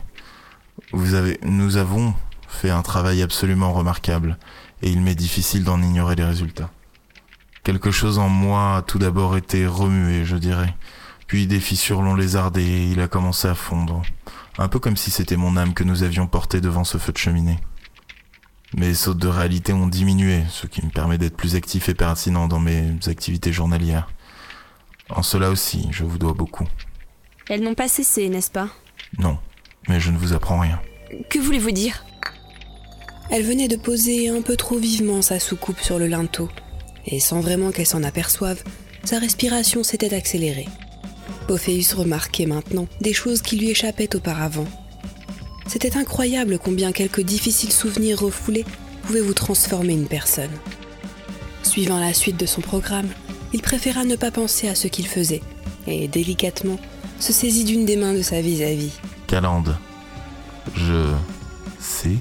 Nous 0.95 1.77
avons 1.77 2.15
fait 2.49 2.71
un 2.71 2.81
travail 2.81 3.21
absolument 3.21 3.75
remarquable, 3.75 4.39
et 4.81 4.89
il 4.89 5.03
m'est 5.03 5.15
difficile 5.15 5.65
d'en 5.65 5.83
ignorer 5.83 6.15
les 6.15 6.25
résultats. 6.25 6.71
Quelque 7.63 7.91
chose 7.91 8.19
en 8.19 8.31
moi 8.31 8.77
a 8.77 8.81
tout 8.81 8.99
d'abord 8.99 9.37
été 9.37 9.67
remué, 9.67 10.25
je 10.25 10.37
dirais. 10.37 10.75
Puis 11.27 11.47
des 11.47 11.61
fissures 11.61 12.01
l'ont 12.01 12.15
lézardé 12.15 12.63
et 12.63 12.91
il 12.91 13.03
a 13.03 13.07
commencé 13.07 13.49
à 13.49 13.55
fondre. 13.55 14.01
Un 14.57 14.69
peu 14.69 14.79
comme 14.79 14.97
si 14.97 15.11
c'était 15.11 15.37
mon 15.37 15.59
âme 15.59 15.75
que 15.75 15.85
nous 15.85 16.03
avions 16.03 16.27
portée 16.27 16.63
devant 16.63 16.85
ce 16.85 16.97
feu 16.97 17.13
de 17.13 17.19
cheminée. 17.19 17.61
Mes 18.75 18.95
sautes 18.95 19.19
de 19.19 19.29
réalité 19.29 19.75
ont 19.75 19.89
diminué, 19.89 20.43
ce 20.49 20.67
qui 20.67 20.83
me 20.83 20.91
permet 20.91 21.19
d'être 21.19 21.37
plus 21.37 21.55
actif 21.55 21.91
et 21.91 21.95
pertinent 21.95 22.49
dans 22.49 22.61
mes 22.61 22.97
activités 23.09 23.53
journalières. 23.53 24.09
En 25.11 25.23
cela 25.23 25.51
aussi, 25.51 25.89
je 25.91 26.05
vous 26.05 26.17
dois 26.17 26.33
beaucoup. 26.33 26.67
Elles 27.49 27.63
n'ont 27.63 27.75
pas 27.75 27.89
cessé, 27.89 28.29
n'est-ce 28.29 28.51
pas? 28.51 28.69
Non, 29.19 29.39
mais 29.89 30.01
je 30.01 30.11
ne 30.11 30.19
vous 30.19 30.35
apprends 30.35 30.61
rien. 30.61 30.81
Que 31.31 31.39
voulez-vous 31.39 31.71
dire? 31.71 32.05
Elle 33.31 33.43
venait 33.43 33.69
de 33.69 33.77
poser 33.77 34.29
un 34.29 34.43
peu 34.43 34.57
trop 34.57 34.79
vivement 34.79 35.23
sa 35.23 35.39
soucoupe 35.39 35.81
sur 35.81 35.99
le 35.99 36.07
linteau, 36.07 36.49
et 37.07 37.21
sans 37.21 37.41
vraiment 37.41 37.71
qu'elle 37.71 37.87
s'en 37.87 38.03
aperçoive, 38.03 38.63
sa 39.05 39.19
respiration 39.19 39.83
s'était 39.83 40.15
accélérée. 40.15 40.69
Pophéus 41.47 41.95
remarquait 41.95 42.47
maintenant 42.47 42.87
des 43.01 43.15
choses 43.15 43.41
qui 43.41 43.57
lui 43.57 43.71
échappaient 43.71 44.15
auparavant. 44.15 44.67
C'était 45.67 45.97
incroyable 45.97 46.59
combien 46.59 46.93
quelques 46.93 47.23
difficiles 47.23 47.73
souvenirs 47.73 48.21
refoulés 48.21 48.65
pouvaient 49.03 49.21
vous 49.21 49.35
transformer 49.35 49.95
une 49.95 50.07
personne. 50.07 50.51
Suivant 51.63 52.01
la 52.01 52.13
suite 52.13 52.39
de 52.39 52.47
son 52.47 52.61
programme, 52.61 53.09
il 53.55 53.63
préféra 53.63 54.05
ne 54.05 54.17
pas 54.17 54.31
penser 54.31 54.69
à 54.69 54.75
ce 54.75 54.89
qu'il 54.89 55.07
faisait, 55.07 55.43
et 55.89 56.09
délicatement 56.09 56.79
se 57.19 57.33
saisit 57.33 57.65
d'une 57.65 57.85
des 57.85 57.97
mains 57.97 58.15
de 58.15 58.23
sa 58.23 58.41
vis-à-vis. 58.41 58.93
Calande, 59.27 59.77
je 60.75 61.13
sais 61.81 62.17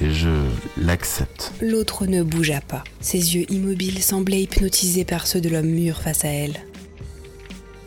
et 0.00 0.10
je 0.10 0.30
l'accepte. 0.76 1.52
L'autre 1.60 2.06
ne 2.06 2.22
bougea 2.22 2.60
pas. 2.60 2.82
Ses 3.00 3.36
yeux 3.36 3.50
immobiles 3.52 4.02
semblaient 4.02 4.42
hypnotisés 4.42 5.04
par 5.04 5.26
ceux 5.26 5.40
de 5.40 5.48
l'homme 5.48 5.66
mûr 5.66 6.00
face 6.00 6.24
à 6.24 6.28
elle. 6.28 6.56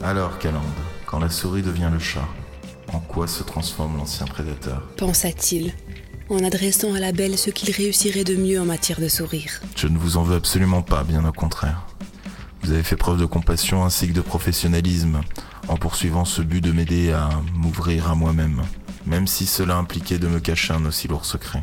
Alors, 0.01 0.37
Calande, 0.39 0.63
quand 1.05 1.19
la 1.19 1.29
souris 1.29 1.63
devient 1.63 1.89
le 1.91 1.99
chat, 1.99 2.27
en 2.93 2.99
quoi 2.99 3.27
se 3.27 3.43
transforme 3.43 3.97
l'ancien 3.97 4.27
prédateur? 4.27 4.83
Pensa-t-il, 4.97 5.73
en 6.29 6.43
adressant 6.43 6.93
à 6.93 6.99
la 6.99 7.11
belle 7.11 7.37
ce 7.37 7.49
qu'il 7.49 7.71
réussirait 7.71 8.23
de 8.23 8.35
mieux 8.35 8.61
en 8.61 8.65
matière 8.65 8.99
de 8.99 9.07
sourire. 9.07 9.61
Je 9.75 9.87
ne 9.87 9.97
vous 9.97 10.17
en 10.17 10.23
veux 10.23 10.35
absolument 10.35 10.81
pas, 10.81 11.03
bien 11.03 11.25
au 11.25 11.31
contraire. 11.31 11.87
Vous 12.65 12.71
avez 12.71 12.81
fait 12.81 12.95
preuve 12.95 13.19
de 13.19 13.25
compassion 13.25 13.85
ainsi 13.85 14.07
que 14.07 14.13
de 14.13 14.21
professionnalisme 14.21 15.21
en 15.67 15.77
poursuivant 15.77 16.25
ce 16.25 16.41
but 16.41 16.61
de 16.61 16.71
m'aider 16.71 17.11
à 17.11 17.29
m'ouvrir 17.53 18.09
à 18.09 18.15
moi-même, 18.15 18.63
même 19.05 19.27
si 19.27 19.45
cela 19.45 19.75
impliquait 19.75 20.17
de 20.17 20.27
me 20.27 20.39
cacher 20.39 20.73
un 20.73 20.83
aussi 20.85 21.07
lourd 21.07 21.25
secret. 21.25 21.61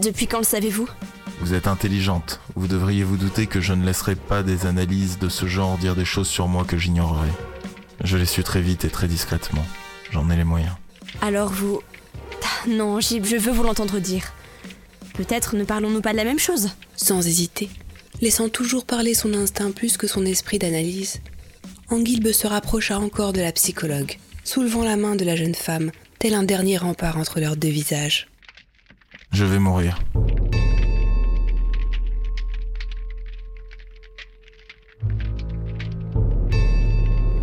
Depuis 0.00 0.28
quand 0.28 0.38
le 0.38 0.44
savez-vous? 0.44 0.88
Vous 1.40 1.52
êtes 1.52 1.66
intelligente, 1.66 2.40
vous 2.54 2.68
devriez 2.68 3.02
vous 3.02 3.16
douter 3.16 3.48
que 3.48 3.60
je 3.60 3.72
ne 3.72 3.84
laisserai 3.84 4.14
pas 4.14 4.44
des 4.44 4.66
analyses 4.66 5.18
de 5.18 5.28
ce 5.28 5.46
genre 5.46 5.78
dire 5.78 5.96
des 5.96 6.04
choses 6.04 6.28
sur 6.28 6.46
moi 6.46 6.64
que 6.64 6.78
j'ignorerais. 6.78 7.32
Je 8.04 8.16
l'ai 8.16 8.24
su 8.24 8.44
très 8.44 8.60
vite 8.60 8.84
et 8.84 8.90
très 8.90 9.08
discrètement. 9.08 9.66
J'en 10.12 10.30
ai 10.30 10.36
les 10.36 10.44
moyens. 10.44 10.76
Alors 11.22 11.48
vous... 11.48 11.80
Non, 12.68 13.00
Gib, 13.00 13.24
je 13.24 13.34
veux 13.34 13.50
vous 13.50 13.64
l'entendre 13.64 13.98
dire. 13.98 14.32
Peut-être 15.14 15.56
ne 15.56 15.64
parlons-nous 15.64 16.02
pas 16.02 16.12
de 16.12 16.18
la 16.18 16.24
même 16.24 16.38
chose? 16.38 16.70
Sans 16.94 17.26
hésiter, 17.26 17.68
laissant 18.20 18.48
toujours 18.48 18.84
parler 18.84 19.14
son 19.14 19.34
instinct 19.34 19.72
plus 19.72 19.96
que 19.96 20.06
son 20.06 20.24
esprit 20.24 20.58
d'analyse, 20.58 21.20
Anguilbe 21.88 22.32
se 22.32 22.46
rapprocha 22.46 22.98
encore 22.98 23.32
de 23.32 23.40
la 23.40 23.52
psychologue, 23.52 24.18
soulevant 24.44 24.84
la 24.84 24.96
main 24.96 25.16
de 25.16 25.24
la 25.24 25.36
jeune 25.36 25.54
femme, 25.54 25.92
tel 26.18 26.34
un 26.34 26.42
dernier 26.42 26.78
rempart 26.78 27.16
entre 27.16 27.40
leurs 27.40 27.56
deux 27.56 27.68
visages. 27.68 28.28
Je 29.32 29.44
vais 29.44 29.58
mourir. 29.58 29.98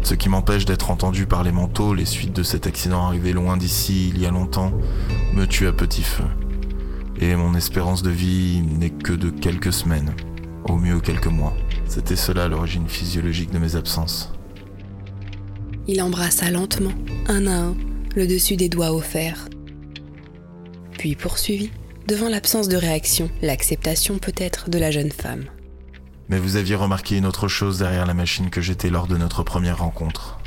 Ce 0.01 0.15
qui 0.15 0.27
m'empêche 0.27 0.65
d'être 0.65 0.91
entendu 0.91 1.25
par 1.25 1.43
les 1.43 1.51
manteaux, 1.51 1.93
les 1.93 2.05
suites 2.05 2.33
de 2.33 2.43
cet 2.43 2.67
accident 2.67 3.07
arrivé 3.07 3.31
loin 3.31 3.55
d'ici 3.57 4.09
il 4.09 4.19
y 4.19 4.25
a 4.25 4.31
longtemps, 4.31 4.71
me 5.33 5.45
tue 5.45 5.67
à 5.67 5.71
petit 5.71 6.03
feu. 6.03 6.25
Et 7.19 7.35
mon 7.35 7.55
espérance 7.55 8.03
de 8.03 8.09
vie 8.09 8.61
n'est 8.61 8.89
que 8.89 9.13
de 9.13 9.29
quelques 9.29 9.71
semaines, 9.71 10.13
au 10.65 10.77
mieux 10.77 10.99
quelques 10.99 11.27
mois. 11.27 11.53
C'était 11.85 12.15
cela 12.15 12.47
l'origine 12.47 12.87
physiologique 12.87 13.51
de 13.51 13.59
mes 13.59 13.75
absences. 13.75 14.33
Il 15.87 16.01
embrassa 16.01 16.49
lentement, 16.49 16.93
un 17.27 17.47
à 17.47 17.55
un, 17.55 17.75
le 18.15 18.27
dessus 18.27 18.55
des 18.55 18.69
doigts 18.69 18.93
offerts. 18.93 19.49
Puis 20.97 21.15
poursuivit, 21.15 21.71
devant 22.07 22.29
l'absence 22.29 22.69
de 22.69 22.77
réaction, 22.77 23.29
l'acceptation 23.41 24.17
peut-être 24.17 24.69
de 24.69 24.79
la 24.79 24.91
jeune 24.91 25.11
femme. 25.11 25.45
Mais 26.29 26.39
vous 26.39 26.55
aviez 26.55 26.75
remarqué 26.75 27.17
une 27.17 27.25
autre 27.25 27.47
chose 27.47 27.79
derrière 27.79 28.05
la 28.05 28.13
machine 28.13 28.49
que 28.49 28.61
j'étais 28.61 28.89
lors 28.89 29.07
de 29.07 29.17
notre 29.17 29.43
première 29.43 29.79
rencontre. 29.79 30.39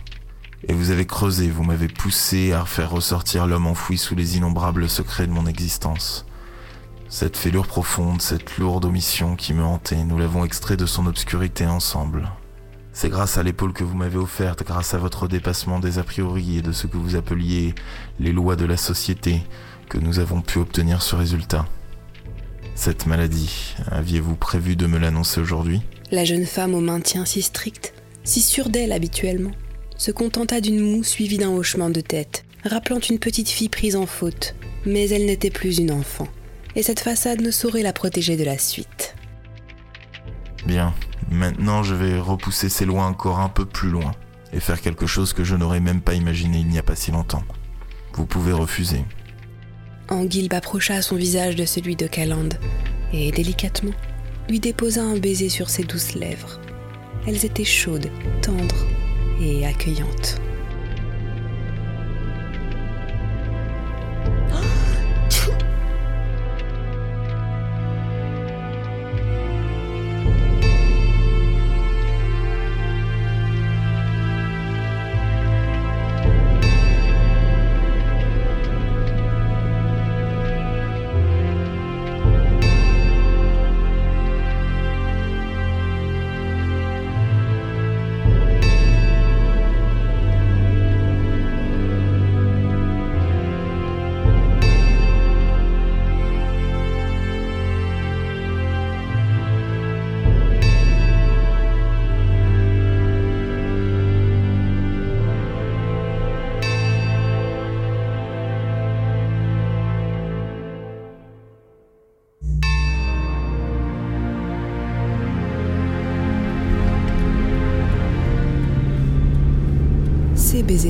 Et 0.69 0.73
vous 0.73 0.91
avez 0.91 1.07
creusé, 1.07 1.51
vous 1.51 1.65
m'avez 1.65 1.89
poussé 1.89 2.53
à 2.53 2.65
faire 2.65 2.91
ressortir 2.91 3.47
l'homme 3.47 3.67
enfoui 3.67 3.99
sous 3.99 4.15
les 4.15 4.37
innombrables 4.37 4.89
secrets 4.89 5.27
de 5.27 5.33
mon 5.33 5.47
existence. 5.47 6.27
Cette 7.09 7.37
fêlure 7.37 7.69
profonde, 7.69 8.21
cette 8.21 8.59
lourde 8.59 8.85
omission 8.85 9.37
qui 9.37 9.55
me 9.55 9.63
hantait, 9.63 10.05
nous 10.05 10.19
l'avons 10.19 10.45
extrait 10.45 10.77
de 10.77 10.87
son 10.87 11.07
obscurité 11.07 11.65
ensemble. 11.65 12.29
C'est 12.93 13.11
grâce 13.11 13.39
à 13.39 13.43
l'épaule 13.43 13.73
que 13.73 13.85
vous 13.85 13.97
m'avez 13.97 14.19
offerte, 14.19 14.65
grâce 14.65 14.93
à 14.93 14.99
votre 14.99 15.29
dépassement 15.29 15.79
des 15.79 15.99
a 15.99 16.03
priori 16.03 16.59
et 16.59 16.63
de 16.63 16.73
ce 16.73 16.87
que 16.87 16.97
vous 16.97 17.15
appeliez 17.15 17.75
les 18.19 18.33
lois 18.33 18.57
de 18.57 18.65
la 18.65 18.77
société, 18.77 19.43
que 19.89 19.99
nous 19.99 20.19
avons 20.19 20.41
pu 20.41 20.59
obtenir 20.59 21.01
ce 21.01 21.15
résultat. 21.15 21.67
Cette 22.75 23.07
maladie, 23.07 23.75
aviez-vous 23.91 24.35
prévu 24.35 24.75
de 24.75 24.87
me 24.87 24.99
l'annoncer 24.99 25.41
aujourd'hui? 25.41 25.83
La 26.11 26.25
jeune 26.25 26.47
femme 26.47 26.75
au 26.75 26.81
maintien 26.81 27.25
si 27.25 27.41
strict, 27.41 27.95
si 28.25 28.43
sûre 28.43 28.69
d'elle 28.69 28.93
habituellement, 28.93 29.53
se 29.97 30.11
contenta 30.11 30.61
d'une 30.61 30.81
moue 30.81 31.05
suivie 31.05 31.39
d'un 31.39 31.51
hochement 31.51 31.89
de 31.89 32.01
tête, 32.01 32.45
rappelant 32.65 32.99
une 32.99 33.19
petite 33.19 33.49
fille 33.49 33.69
prise 33.69 33.95
en 33.95 34.07
faute. 34.07 34.57
Mais 34.85 35.09
elle 35.09 35.27
n'était 35.27 35.51
plus 35.51 35.79
une 35.79 35.93
enfant, 35.93 36.29
et 36.77 36.83
cette 36.83 37.01
façade 37.01 37.41
ne 37.41 37.51
saurait 37.51 37.83
la 37.83 37.93
protéger 37.93 38.37
de 38.37 38.45
la 38.45 38.59
suite. 38.59 39.17
Bien, 40.67 40.95
maintenant 41.31 41.83
je 41.83 41.95
vais 41.95 42.21
repousser 42.21 42.69
ces 42.69 42.85
lois 42.85 43.05
encore 43.05 43.41
un 43.41 43.49
peu 43.49 43.65
plus 43.65 43.91
loin, 43.91 44.13
et 44.53 44.61
faire 44.61 44.81
quelque 44.81 45.07
chose 45.07 45.33
que 45.33 45.43
je 45.43 45.57
n'aurais 45.57 45.81
même 45.81 46.03
pas 46.03 46.15
imaginé 46.15 46.59
il 46.59 46.69
n'y 46.69 46.79
a 46.79 46.83
pas 46.83 46.95
si 46.95 47.11
longtemps. 47.11 47.43
Vous 48.13 48.27
pouvez 48.27 48.53
refuser. 48.53 49.05
Anguilbe 50.09 50.55
approcha 50.55 51.03
son 51.03 51.17
visage 51.17 51.57
de 51.57 51.65
celui 51.65 51.97
de 51.97 52.07
Calande 52.07 52.55
et, 53.13 53.33
délicatement, 53.33 53.95
lui 54.49 54.61
déposa 54.61 55.03
un 55.03 55.17
baiser 55.17 55.49
sur 55.49 55.69
ses 55.69 55.83
douces 55.83 56.15
lèvres. 56.15 56.61
Elles 57.27 57.45
étaient 57.45 57.65
chaudes, 57.65 58.11
tendres 58.41 58.87
et 59.41 59.67
accueillantes. 59.67 60.41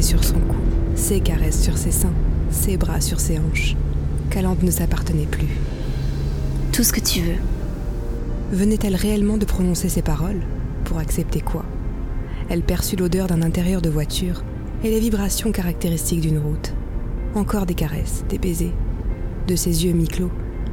Sur 0.02 0.22
son 0.22 0.34
cou, 0.34 0.56
ses 0.94 1.20
caresses 1.20 1.62
sur 1.62 1.78
ses 1.78 1.90
seins, 1.90 2.12
ses 2.50 2.76
bras 2.76 3.00
sur 3.00 3.18
ses 3.18 3.38
hanches. 3.38 3.74
Calande 4.30 4.62
ne 4.62 4.70
s'appartenait 4.70 5.26
plus. 5.26 5.48
Tout 6.70 6.84
ce 6.84 6.92
que 6.92 7.00
tu 7.00 7.20
veux. 7.20 7.38
Venait-elle 8.52 8.94
réellement 8.94 9.38
de 9.38 9.46
prononcer 9.46 9.88
ces 9.88 10.02
paroles? 10.02 10.42
Pour 10.84 10.98
accepter 10.98 11.40
quoi? 11.40 11.64
Elle 12.50 12.62
perçut 12.62 12.96
l'odeur 12.96 13.26
d'un 13.26 13.42
intérieur 13.42 13.80
de 13.80 13.88
voiture 13.88 14.44
et 14.84 14.90
les 14.90 15.00
vibrations 15.00 15.50
caractéristiques 15.50 16.20
d'une 16.20 16.38
route. 16.38 16.74
Encore 17.34 17.66
des 17.66 17.74
caresses, 17.74 18.22
des 18.28 18.38
baisers. 18.38 18.74
De 19.48 19.56
ses 19.56 19.86
yeux 19.86 19.92
mi-clos, 19.92 20.30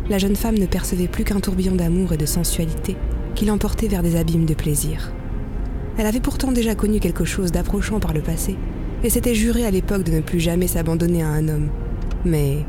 la 0.09 0.19
jeune 0.19 0.35
femme 0.35 0.57
ne 0.57 0.67
percevait 0.67 1.07
plus 1.07 1.23
qu'un 1.23 1.39
tourbillon 1.39 1.75
d'amour 1.75 2.13
et 2.13 2.17
de 2.17 2.25
sensualité 2.25 2.97
qui 3.35 3.45
l'emportait 3.45 3.87
vers 3.87 4.03
des 4.03 4.15
abîmes 4.15 4.45
de 4.45 4.53
plaisir. 4.53 5.11
Elle 5.97 6.07
avait 6.07 6.19
pourtant 6.19 6.51
déjà 6.51 6.75
connu 6.75 6.99
quelque 6.99 7.25
chose 7.25 7.51
d'approchant 7.51 7.99
par 7.99 8.13
le 8.13 8.21
passé, 8.21 8.57
et 9.03 9.09
s'était 9.09 9.35
juré 9.35 9.65
à 9.65 9.71
l'époque 9.71 10.03
de 10.03 10.11
ne 10.11 10.21
plus 10.21 10.39
jamais 10.39 10.67
s'abandonner 10.67 11.23
à 11.23 11.29
un 11.29 11.47
homme. 11.47 11.69
Mais 12.25 12.65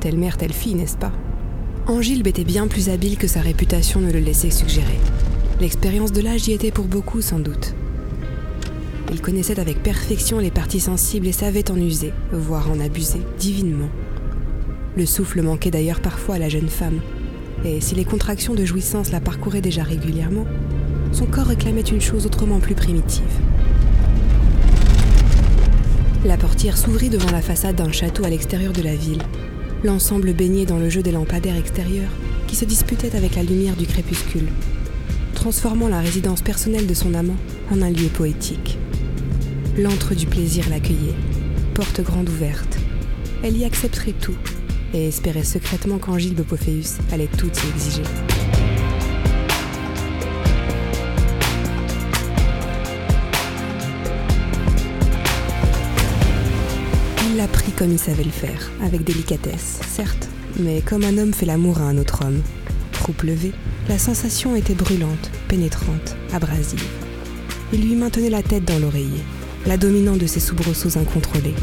telle 0.00 0.18
mère, 0.18 0.36
telle 0.36 0.52
fille, 0.52 0.74
n'est-ce 0.74 0.96
pas? 0.96 1.12
Angilbe 1.86 2.26
était 2.26 2.44
bien 2.44 2.66
plus 2.66 2.88
habile 2.88 3.18
que 3.18 3.26
sa 3.26 3.40
réputation 3.40 4.00
ne 4.00 4.10
le 4.10 4.18
laissait 4.18 4.50
suggérer. 4.50 4.98
L'expérience 5.60 6.12
de 6.12 6.22
l'âge 6.22 6.48
y 6.48 6.52
était 6.52 6.70
pour 6.70 6.86
beaucoup 6.86 7.20
sans 7.20 7.38
doute. 7.38 7.74
Il 9.12 9.20
connaissait 9.20 9.60
avec 9.60 9.82
perfection 9.82 10.38
les 10.38 10.50
parties 10.50 10.80
sensibles 10.80 11.26
et 11.26 11.32
savait 11.32 11.70
en 11.70 11.76
user, 11.76 12.12
voire 12.32 12.70
en 12.70 12.80
abuser, 12.80 13.20
divinement. 13.38 13.90
Le 14.96 15.06
souffle 15.06 15.42
manquait 15.42 15.70
d'ailleurs 15.70 16.00
parfois 16.00 16.36
à 16.36 16.38
la 16.38 16.48
jeune 16.48 16.68
femme, 16.68 17.00
et 17.64 17.80
si 17.80 17.94
les 17.94 18.04
contractions 18.04 18.54
de 18.54 18.64
jouissance 18.64 19.12
la 19.12 19.20
parcouraient 19.20 19.60
déjà 19.60 19.82
régulièrement, 19.82 20.46
son 21.12 21.26
corps 21.26 21.46
réclamait 21.46 21.82
une 21.82 22.00
chose 22.00 22.26
autrement 22.26 22.60
plus 22.60 22.74
primitive. 22.74 23.22
La 26.24 26.38
portière 26.38 26.78
s'ouvrit 26.78 27.10
devant 27.10 27.30
la 27.30 27.42
façade 27.42 27.76
d'un 27.76 27.92
château 27.92 28.24
à 28.24 28.30
l'extérieur 28.30 28.72
de 28.72 28.80
la 28.80 28.94
ville, 28.94 29.20
l'ensemble 29.82 30.32
baigné 30.32 30.64
dans 30.64 30.78
le 30.78 30.88
jeu 30.88 31.02
des 31.02 31.12
lampadaires 31.12 31.56
extérieurs 31.56 32.10
qui 32.46 32.56
se 32.56 32.64
disputaient 32.64 33.14
avec 33.14 33.36
la 33.36 33.42
lumière 33.42 33.76
du 33.76 33.86
crépuscule, 33.86 34.48
transformant 35.34 35.86
la 35.86 36.00
résidence 36.00 36.40
personnelle 36.40 36.86
de 36.86 36.94
son 36.94 37.12
amant 37.12 37.36
en 37.70 37.82
un 37.82 37.90
lieu 37.90 38.08
poétique. 38.08 38.78
L'antre 39.76 40.14
du 40.14 40.26
plaisir 40.26 40.64
l'accueillait, 40.70 41.14
porte 41.74 42.00
grande 42.00 42.30
ouverte. 42.30 42.78
Elle 43.42 43.58
y 43.58 43.66
accepterait 43.66 44.14
tout 44.18 44.38
et 44.94 45.08
espérait 45.08 45.44
secrètement 45.44 45.98
qu'Angile 45.98 46.34
Pophéus 46.34 46.96
allait 47.12 47.28
tout 47.36 47.50
y 47.50 47.68
exiger. 47.68 48.43
Il 57.34 57.38
l'a 57.38 57.48
pris 57.48 57.72
comme 57.72 57.90
il 57.90 57.98
savait 57.98 58.22
le 58.22 58.30
faire, 58.30 58.70
avec 58.80 59.02
délicatesse, 59.02 59.80
certes, 59.88 60.28
mais 60.56 60.82
comme 60.82 61.02
un 61.02 61.18
homme 61.18 61.34
fait 61.34 61.46
l'amour 61.46 61.78
à 61.78 61.82
un 61.82 61.98
autre 61.98 62.24
homme. 62.24 62.40
Croupe 62.92 63.22
levée, 63.22 63.50
la 63.88 63.98
sensation 63.98 64.54
était 64.54 64.76
brûlante, 64.76 65.32
pénétrante, 65.48 66.14
abrasive. 66.32 66.84
Il 67.72 67.88
lui 67.88 67.96
maintenait 67.96 68.30
la 68.30 68.44
tête 68.44 68.64
dans 68.64 68.78
l'oreiller, 68.78 69.24
la 69.66 69.76
dominant 69.76 70.16
de 70.16 70.26
ses 70.26 70.38
soubresauts 70.38 70.96
incontrôlés. 70.96 71.56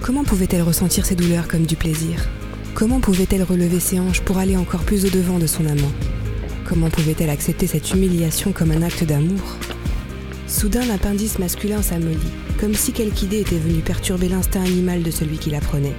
Comment 0.00 0.24
pouvait-elle 0.24 0.62
ressentir 0.62 1.06
ces 1.06 1.14
douleurs 1.14 1.46
comme 1.46 1.64
du 1.64 1.76
plaisir? 1.76 2.28
Comment 2.74 2.98
pouvait-elle 2.98 3.44
relever 3.44 3.78
ses 3.78 4.00
hanches 4.00 4.22
pour 4.22 4.38
aller 4.38 4.56
encore 4.56 4.82
plus 4.82 5.04
au-devant 5.04 5.38
de 5.38 5.46
son 5.46 5.66
amant? 5.66 5.92
Comment 6.64 6.90
pouvait-elle 6.90 7.30
accepter 7.30 7.68
cette 7.68 7.92
humiliation 7.92 8.50
comme 8.50 8.72
un 8.72 8.82
acte 8.82 9.04
d'amour? 9.04 9.56
Soudain, 10.50 10.84
l'appendice 10.84 11.38
masculin 11.38 11.80
s'amollit, 11.80 12.18
comme 12.58 12.74
si 12.74 12.90
quelque 12.92 13.22
idée 13.22 13.38
était 13.38 13.56
venue 13.56 13.82
perturber 13.82 14.28
l'instinct 14.28 14.60
animal 14.60 15.04
de 15.04 15.10
celui 15.12 15.38
qui 15.38 15.48
la 15.48 15.60
prenait. 15.60 15.94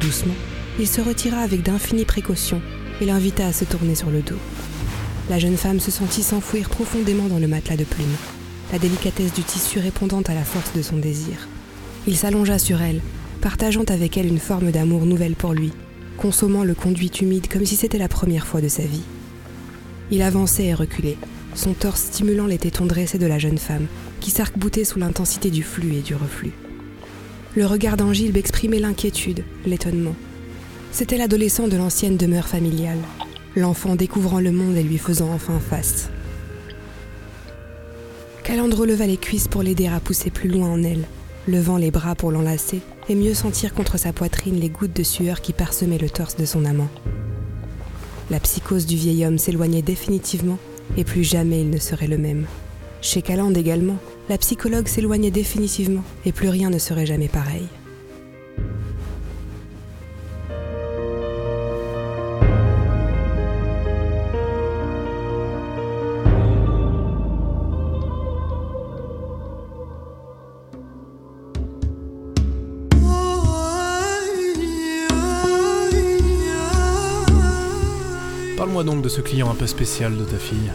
Doucement, 0.00 0.34
il 0.80 0.88
se 0.88 1.00
retira 1.00 1.38
avec 1.38 1.62
d'infinies 1.62 2.04
précautions 2.04 2.60
et 3.00 3.06
l'invita 3.06 3.46
à 3.46 3.52
se 3.52 3.64
tourner 3.64 3.94
sur 3.94 4.10
le 4.10 4.20
dos. 4.20 4.38
La 5.30 5.38
jeune 5.38 5.56
femme 5.56 5.78
se 5.78 5.92
sentit 5.92 6.24
s'enfouir 6.24 6.70
profondément 6.70 7.28
dans 7.28 7.38
le 7.38 7.46
matelas 7.46 7.76
de 7.76 7.84
plumes, 7.84 8.16
la 8.72 8.80
délicatesse 8.80 9.32
du 9.32 9.42
tissu 9.42 9.78
répondant 9.78 10.22
à 10.22 10.34
la 10.34 10.44
force 10.44 10.72
de 10.74 10.82
son 10.82 10.96
désir. 10.96 11.48
Il 12.08 12.16
s'allongea 12.16 12.58
sur 12.58 12.82
elle, 12.82 13.00
partageant 13.40 13.84
avec 13.84 14.18
elle 14.18 14.26
une 14.26 14.40
forme 14.40 14.72
d'amour 14.72 15.06
nouvelle 15.06 15.36
pour 15.36 15.52
lui, 15.52 15.70
consommant 16.18 16.64
le 16.64 16.74
conduit 16.74 17.12
humide 17.20 17.46
comme 17.46 17.64
si 17.64 17.76
c'était 17.76 17.98
la 17.98 18.08
première 18.08 18.48
fois 18.48 18.60
de 18.60 18.68
sa 18.68 18.82
vie. 18.82 19.04
Il 20.10 20.20
avançait 20.20 20.66
et 20.66 20.74
reculait, 20.74 21.16
son 21.54 21.72
torse 21.72 22.02
stimulant 22.02 22.46
les 22.46 22.58
tétons 22.58 22.86
dressés 22.86 23.18
de 23.18 23.26
la 23.26 23.38
jeune 23.38 23.58
femme, 23.58 23.86
qui 24.20 24.30
s'arc-boutait 24.30 24.84
sous 24.84 24.98
l'intensité 24.98 25.50
du 25.50 25.62
flux 25.62 25.94
et 25.94 26.02
du 26.02 26.14
reflux. 26.14 26.52
Le 27.56 27.66
regard 27.66 27.96
d'Angilbe 27.96 28.36
exprimait 28.36 28.80
l'inquiétude, 28.80 29.44
l'étonnement. 29.64 30.16
C'était 30.90 31.16
l'adolescent 31.16 31.68
de 31.68 31.76
l'ancienne 31.76 32.16
demeure 32.16 32.48
familiale, 32.48 32.98
l'enfant 33.56 33.94
découvrant 33.94 34.40
le 34.40 34.50
monde 34.50 34.76
et 34.76 34.82
lui 34.82 34.98
faisant 34.98 35.30
enfin 35.32 35.60
face. 35.60 36.08
Calandre 38.42 38.86
leva 38.86 39.06
les 39.06 39.16
cuisses 39.16 39.48
pour 39.48 39.62
l'aider 39.62 39.86
à 39.86 40.00
pousser 40.00 40.30
plus 40.30 40.48
loin 40.48 40.68
en 40.68 40.82
elle, 40.82 41.06
levant 41.46 41.76
les 41.76 41.90
bras 41.90 42.14
pour 42.14 42.30
l'enlacer 42.30 42.80
et 43.08 43.14
mieux 43.14 43.34
sentir 43.34 43.74
contre 43.74 43.98
sa 43.98 44.12
poitrine 44.12 44.58
les 44.58 44.68
gouttes 44.68 44.96
de 44.96 45.02
sueur 45.02 45.40
qui 45.40 45.52
parsemaient 45.52 45.98
le 45.98 46.10
torse 46.10 46.36
de 46.36 46.44
son 46.44 46.64
amant. 46.64 46.88
La 48.30 48.40
psychose 48.40 48.86
du 48.86 48.96
vieil 48.96 49.24
homme 49.26 49.38
s'éloignait 49.38 49.82
définitivement 49.82 50.58
et 50.96 51.04
plus 51.04 51.24
jamais 51.24 51.60
il 51.60 51.70
ne 51.70 51.78
serait 51.78 52.06
le 52.06 52.18
même. 52.18 52.46
Chez 53.00 53.22
Calande 53.22 53.56
également, 53.56 53.98
la 54.28 54.38
psychologue 54.38 54.88
s'éloignait 54.88 55.30
définitivement 55.30 56.04
et 56.24 56.32
plus 56.32 56.48
rien 56.48 56.70
ne 56.70 56.78
serait 56.78 57.06
jamais 57.06 57.28
pareil. 57.28 57.66
Donc 78.94 79.02
de 79.02 79.08
ce 79.08 79.20
client 79.20 79.50
un 79.50 79.54
peu 79.54 79.66
spécial 79.66 80.16
de 80.16 80.24
ta 80.24 80.38
fille. 80.38 80.70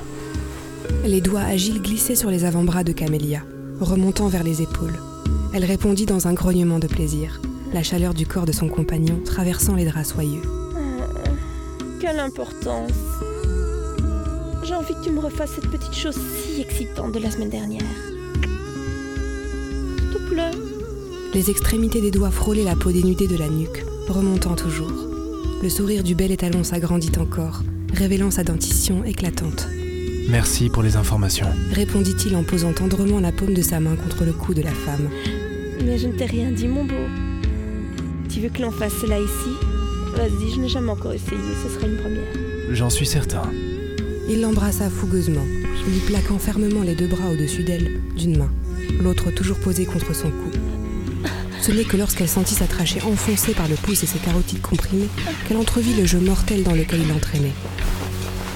Les 1.06 1.22
doigts 1.22 1.42
agiles 1.42 1.82
glissaient 1.82 2.16
sur 2.16 2.30
les 2.30 2.44
avant-bras 2.44 2.84
de 2.84 2.92
Camélia, 2.92 3.44
remontant 3.80 4.28
vers 4.28 4.44
les 4.44 4.62
épaules. 4.62 5.00
Elle 5.54 5.64
répondit 5.64 6.06
dans 6.06 6.28
un 6.28 6.34
grognement 6.34 6.80
de 6.80 6.88
plaisir, 6.88 7.40
la 7.74 7.82
chaleur 7.82 8.14
du 8.14 8.26
corps 8.26 8.46
de 8.46 8.52
son 8.52 8.68
compagnon 8.68 9.22
traversant 9.24 9.76
les 9.76 9.86
draps 9.86 10.10
soyeux. 10.10 10.42
Euh, 10.76 11.06
quelle 12.02 12.20
importance. 12.20 12.92
J'ai 14.66 14.76
envie 14.76 14.94
que 14.96 15.04
tu 15.04 15.12
me 15.12 15.20
refasses 15.20 15.52
cette 15.56 15.72
petite 15.72 15.96
chose 15.96 16.18
si 16.44 16.62
excitante 16.62 17.14
de 17.14 17.20
la 17.20 17.32
semaine 17.32 17.50
dernière. 17.50 17.84
Te 20.12 20.30
plaît. 20.30 20.52
Les 21.34 21.50
extrémités 21.50 22.02
des 22.02 22.12
doigts 22.12 22.32
frôlaient 22.32 22.66
la 22.66 22.76
peau 22.76 22.92
dénudée 22.92 23.28
de 23.28 23.38
la 23.38 23.48
nuque, 23.48 23.86
remontant 24.10 24.56
toujours. 24.56 25.08
Le 25.64 25.70
sourire 25.70 26.04
du 26.04 26.16
bel 26.16 26.32
étalon 26.32 26.64
s'agrandit 26.66 27.12
encore, 27.18 27.62
révélant 27.94 28.32
sa 28.32 28.44
dentition 28.44 29.04
éclatante. 29.04 29.68
Merci 30.30 30.70
pour 30.70 30.84
les 30.84 30.96
informations. 30.96 31.48
Répondit-il 31.72 32.36
en 32.36 32.44
posant 32.44 32.72
tendrement 32.72 33.20
la 33.20 33.32
paume 33.32 33.54
de 33.54 33.62
sa 33.62 33.80
main 33.80 33.96
contre 33.96 34.26
le 34.26 34.34
cou 34.34 34.54
de 34.54 34.62
la 34.62 34.72
femme. 34.72 35.10
Mais 35.84 35.98
je 35.98 36.08
ne 36.08 36.14
t'ai 36.14 36.26
rien 36.26 36.52
dit, 36.52 36.68
mon 36.68 36.86
beau. 36.86 37.08
Tu 38.30 38.42
veux 38.42 38.50
que 38.50 38.62
l'on 38.62 38.72
fasse 38.72 38.94
cela 39.02 39.18
ici? 39.18 39.50
Vas-y, 40.16 40.54
je 40.54 40.60
n'ai 40.60 40.70
jamais 40.70 40.92
encore 40.92 41.14
essayé, 41.14 41.40
ce 41.64 41.74
sera 41.74 41.88
une 41.88 41.98
première. 41.98 42.28
J'en 42.72 42.90
suis 42.90 43.06
certain. 43.06 43.44
Il 44.30 44.42
l'embrassa 44.42 44.90
fougueusement, 44.90 45.46
lui 45.88 46.00
plaquant 46.06 46.38
fermement 46.38 46.84
les 46.84 46.96
deux 46.96 47.08
bras 47.08 47.32
au-dessus 47.32 47.64
d'elle, 47.64 48.00
d'une 48.16 48.38
main, 48.38 48.52
l'autre 49.02 49.32
toujours 49.32 49.58
posée 49.58 49.86
contre 49.86 50.14
son 50.14 50.30
cou. 50.30 50.52
Ce 51.62 51.72
n'est 51.72 51.84
que 51.84 51.98
lorsqu'elle 51.98 52.30
sentit 52.30 52.56
sa 52.56 52.68
trachée 52.68 53.02
enfoncée 53.02 53.54
par 53.54 53.68
le 53.68 53.76
pouce 53.76 54.04
et 54.04 54.08
ses 54.08 54.20
carotides 54.20 54.62
comprimées 54.62 55.10
qu'elle 55.48 55.58
entrevit 55.58 55.94
le 55.94 56.06
jeu 56.06 56.20
mortel 56.20 56.64
dans 56.64 56.74
lequel 56.74 57.02
il 57.02 57.10
l'entraînait. 57.10 57.54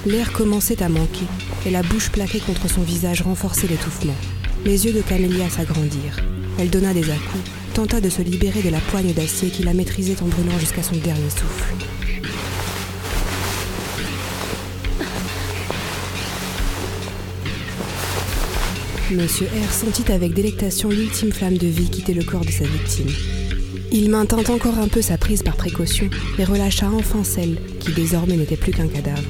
L'air 0.06 0.34
commençait 0.34 0.84
à 0.84 0.90
manquer, 0.90 1.26
et 1.66 1.72
la 1.72 1.82
bouche 1.82 2.10
plaquée 2.10 2.40
contre 2.40 2.70
son 2.70 2.82
visage 2.82 3.22
renforçait 3.22 3.68
l'étouffement. 3.68 4.16
Les 4.66 4.86
yeux 4.86 4.92
de 4.92 5.02
Camélia 5.02 5.50
s'agrandirent. 5.50 6.20
Elle 6.60 6.70
donna 6.70 6.94
des 6.94 7.10
à-coups, 7.10 7.50
tenta 7.74 8.02
de 8.02 8.10
se 8.10 8.22
libérer 8.22 8.62
de 8.62 8.70
la 8.70 8.80
poigne 8.80 9.14
d'acier 9.14 9.50
qui 9.50 9.64
la 9.64 9.74
maîtrisait 9.74 10.22
en 10.22 10.26
brûlant 10.26 10.60
jusqu'à 10.60 10.84
son 10.84 10.98
dernier 10.98 11.30
souffle. 11.30 11.74
Monsieur 19.12 19.48
R 19.48 19.72
sentit 19.72 20.12
avec 20.12 20.34
délectation 20.34 20.90
l'ultime 20.90 21.32
flamme 21.32 21.58
de 21.58 21.68
vie 21.68 21.90
quitter 21.90 22.14
le 22.14 22.24
corps 22.24 22.44
de 22.44 22.52
sa 22.52 22.66
victime. 22.66 23.10
Il 23.94 24.10
maintint 24.10 24.44
encore 24.50 24.80
un 24.80 24.88
peu 24.90 25.02
sa 25.02 25.18
prise 25.18 25.44
par 25.44 25.56
précaution 25.56 26.10
et 26.40 26.44
relâcha 26.44 26.90
enfin 26.90 27.24
celle 27.24 27.58
qui 27.80 27.94
désormais 27.94 28.36
n'était 28.36 28.58
plus 28.58 28.74
qu'un 28.74 28.88
cadavre. 28.88 29.22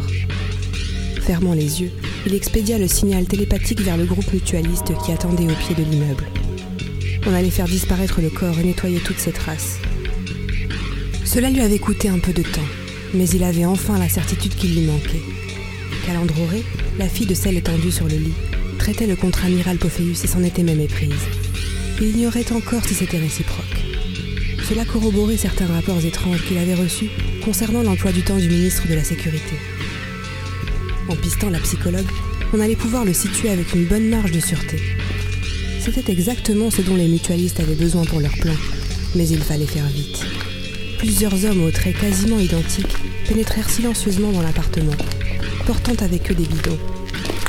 Fermant 1.25 1.53
les 1.53 1.81
yeux, 1.81 1.91
il 2.25 2.33
expédia 2.33 2.77
le 2.77 2.87
signal 2.87 3.23
télépathique 3.23 3.79
vers 3.79 3.95
le 3.95 4.03
groupe 4.03 4.33
mutualiste 4.33 4.91
qui 5.05 5.13
attendait 5.13 5.45
au 5.45 5.55
pied 5.55 5.73
de 5.73 5.89
l'immeuble. 5.89 6.25
On 7.25 7.33
allait 7.33 7.49
faire 7.49 7.67
disparaître 7.67 8.19
le 8.19 8.29
corps 8.29 8.59
et 8.59 8.63
nettoyer 8.63 8.99
toutes 8.99 9.19
ses 9.19 9.31
traces. 9.31 9.77
Cela 11.23 11.49
lui 11.49 11.61
avait 11.61 11.79
coûté 11.79 12.09
un 12.09 12.19
peu 12.19 12.33
de 12.33 12.41
temps, 12.41 12.67
mais 13.13 13.29
il 13.29 13.43
avait 13.45 13.63
enfin 13.63 13.97
la 13.97 14.09
certitude 14.09 14.53
qu'il 14.55 14.75
lui 14.75 14.85
manquait. 14.85 15.21
Calandroré, 16.05 16.61
la 16.99 17.07
fille 17.07 17.25
de 17.25 17.33
celle 17.33 17.55
étendue 17.55 17.91
sur 17.91 18.09
le 18.09 18.17
lit, 18.17 18.33
traitait 18.77 19.07
le 19.07 19.15
contre-amiral 19.15 19.77
Pophéus 19.77 20.25
et 20.25 20.27
s'en 20.27 20.43
était 20.43 20.63
même 20.63 20.81
éprise. 20.81 21.13
et 22.01 22.09
ignorait 22.09 22.51
encore 22.51 22.83
si 22.83 22.95
c'était 22.95 23.17
réciproque. 23.17 23.63
Cela 24.67 24.83
corroborait 24.83 25.37
certains 25.37 25.67
rapports 25.67 26.03
étranges 26.03 26.43
qu'il 26.45 26.57
avait 26.57 26.73
reçus 26.73 27.09
concernant 27.45 27.81
l'emploi 27.81 28.11
du 28.11 28.23
temps 28.23 28.37
du 28.37 28.49
ministre 28.49 28.89
de 28.89 28.95
la 28.95 29.03
Sécurité. 29.05 29.55
En 31.13 31.15
pistant 31.15 31.51
la 31.51 31.59
psychologue, 31.59 32.07
on 32.53 32.59
allait 32.59 32.75
pouvoir 32.75 33.05
le 33.05 33.13
situer 33.13 33.51
avec 33.51 33.75
une 33.75 33.85
bonne 33.85 34.09
marge 34.09 34.31
de 34.31 34.39
sûreté. 34.39 34.81
C'était 35.79 36.11
exactement 36.11 36.71
ce 36.71 36.81
dont 36.81 36.95
les 36.95 37.07
mutualistes 37.07 37.59
avaient 37.59 37.75
besoin 37.75 38.03
pour 38.03 38.19
leur 38.19 38.35
plan, 38.37 38.55
mais 39.13 39.27
il 39.27 39.39
fallait 39.39 39.67
faire 39.67 39.85
vite. 39.85 40.25
Plusieurs 40.97 41.45
hommes 41.45 41.63
aux 41.65 41.71
traits 41.71 41.99
quasiment 41.99 42.39
identiques 42.39 42.95
pénétrèrent 43.27 43.69
silencieusement 43.69 44.31
dans 44.31 44.41
l'appartement, 44.41 44.95
portant 45.67 46.03
avec 46.03 46.31
eux 46.31 46.35
des 46.35 46.47
bidons. 46.47 46.79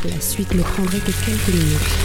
La 0.04 0.20
suite 0.20 0.52
ne 0.52 0.62
prendrait 0.62 0.98
que 0.98 1.12
quelques 1.24 1.48
minutes. 1.48 2.03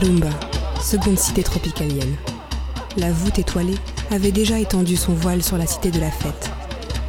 Marumba, 0.00 0.30
seconde 0.80 1.18
cité 1.18 1.42
tropicalienne. 1.42 2.14
La 2.98 3.10
voûte 3.10 3.40
étoilée 3.40 3.74
avait 4.12 4.30
déjà 4.30 4.60
étendu 4.60 4.96
son 4.96 5.12
voile 5.12 5.42
sur 5.42 5.58
la 5.58 5.66
cité 5.66 5.90
de 5.90 5.98
la 5.98 6.12
fête. 6.12 6.52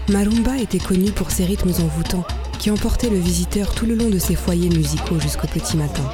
Marumba 0.09 0.57
était 0.57 0.79
connue 0.79 1.11
pour 1.11 1.29
ses 1.29 1.45
rythmes 1.45 1.69
envoûtants 1.69 2.25
qui 2.57 2.71
emportaient 2.71 3.11
le 3.11 3.19
visiteur 3.19 3.75
tout 3.75 3.85
le 3.85 3.93
long 3.93 4.09
de 4.09 4.17
ses 4.17 4.33
foyers 4.33 4.69
musicaux 4.69 5.19
jusqu'au 5.19 5.45
petit 5.45 5.77
matin. 5.77 6.09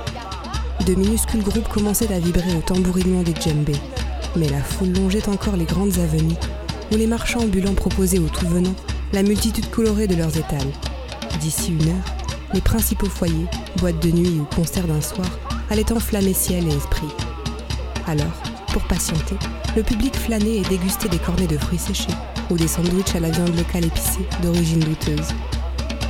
De 0.86 0.96
minuscules 0.96 1.44
groupes 1.44 1.70
commençaient 1.70 2.14
à 2.14 2.20
vibrer 2.20 2.54
au 2.58 2.62
tambourinement 2.62 3.24
des 3.24 3.36
djembés, 3.36 3.80
mais 4.36 4.50
la 4.50 4.62
foule 4.62 4.92
longeait 4.92 5.30
encore 5.30 5.56
les 5.56 5.64
grandes 5.64 5.98
avenues 6.00 6.36
où 6.92 6.98
les 6.98 7.08
marchands 7.08 7.44
ambulants 7.44 7.74
proposaient 7.74 8.20
aux 8.20 8.28
tout 8.28 8.50
venants 8.50 8.76
la 9.14 9.24
multitude 9.24 9.70
colorée 9.70 10.08
de 10.08 10.16
leurs 10.16 10.36
étals. 10.36 10.74
D'ici 11.40 11.72
une 11.72 11.88
heure, 11.88 12.16
les 12.54 12.62
principaux 12.62 13.06
foyers, 13.06 13.48
boîtes 13.78 14.04
de 14.04 14.12
nuit 14.12 14.42
ou 14.42 14.56
concerts 14.56 14.88
d'un 14.88 15.02
soir 15.02 15.26
allait 15.69 15.91
enflammer 15.91 16.34
ciel 16.34 16.67
et 16.67 16.75
esprit. 16.75 17.08
Alors, 18.08 18.25
pour 18.71 18.84
patienter, 18.84 19.36
le 19.75 19.84
public 19.84 20.15
flânait 20.15 20.58
et 20.58 20.62
dégustait 20.62 21.10
des 21.10 21.17
cornets 21.17 21.47
de 21.47 21.58
fruits 21.58 21.80
séchés 21.80 22.13
ou 22.49 22.58
des 22.58 22.67
sandwichs 22.67 23.15
à 23.15 23.19
la 23.19 23.30
viande 23.30 23.56
locale 23.56 23.86
épicée 23.86 24.28
d'origine 24.43 24.80
douteuse. 24.80 25.30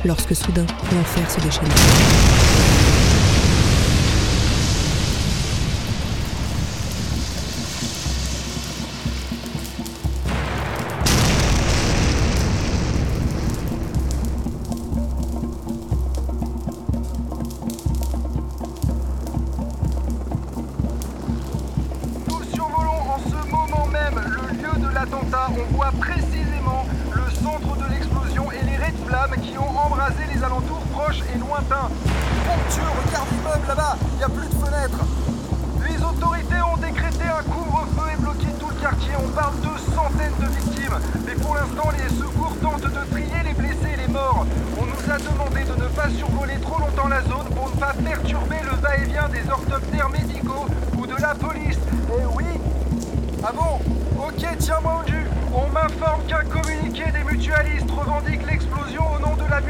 Lorsque 0.04 0.34
soudain, 0.34 0.66
l'enfer 0.92 1.30
se 1.30 1.40
déchaînait. 1.40 2.45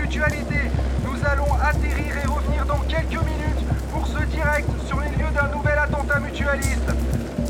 Nous 0.09 1.19
allons 1.29 1.53
atterrir 1.61 2.16
et 2.16 2.27
revenir 2.29 2.64
dans 2.64 2.79
quelques 2.88 3.21
minutes 3.25 3.66
pour 3.92 4.07
ce 4.07 4.23
direct 4.27 4.69
sur 4.87 5.01
les 5.01 5.09
lieux 5.09 5.31
d'un 5.35 5.49
nouvel 5.49 5.77
attentat 5.77 6.21
mutualiste. 6.21 6.95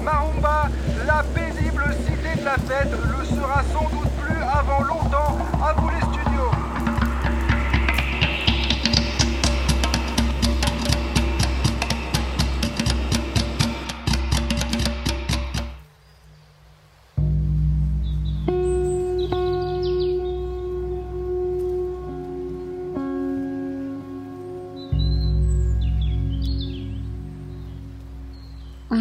Marumba, 0.02 0.70
la 1.06 1.22
paisible 1.34 1.84
cité 2.06 2.40
de 2.40 2.44
la 2.46 2.54
fête, 2.54 2.90
le 2.90 3.24
sera 3.26 3.62
sans 3.74 3.90
doute 3.90 4.10
plus 4.22 4.42
avant 4.42 4.82
longtemps. 4.84 5.36
À 5.62 5.74
vous 5.74 5.90
les 5.90 6.05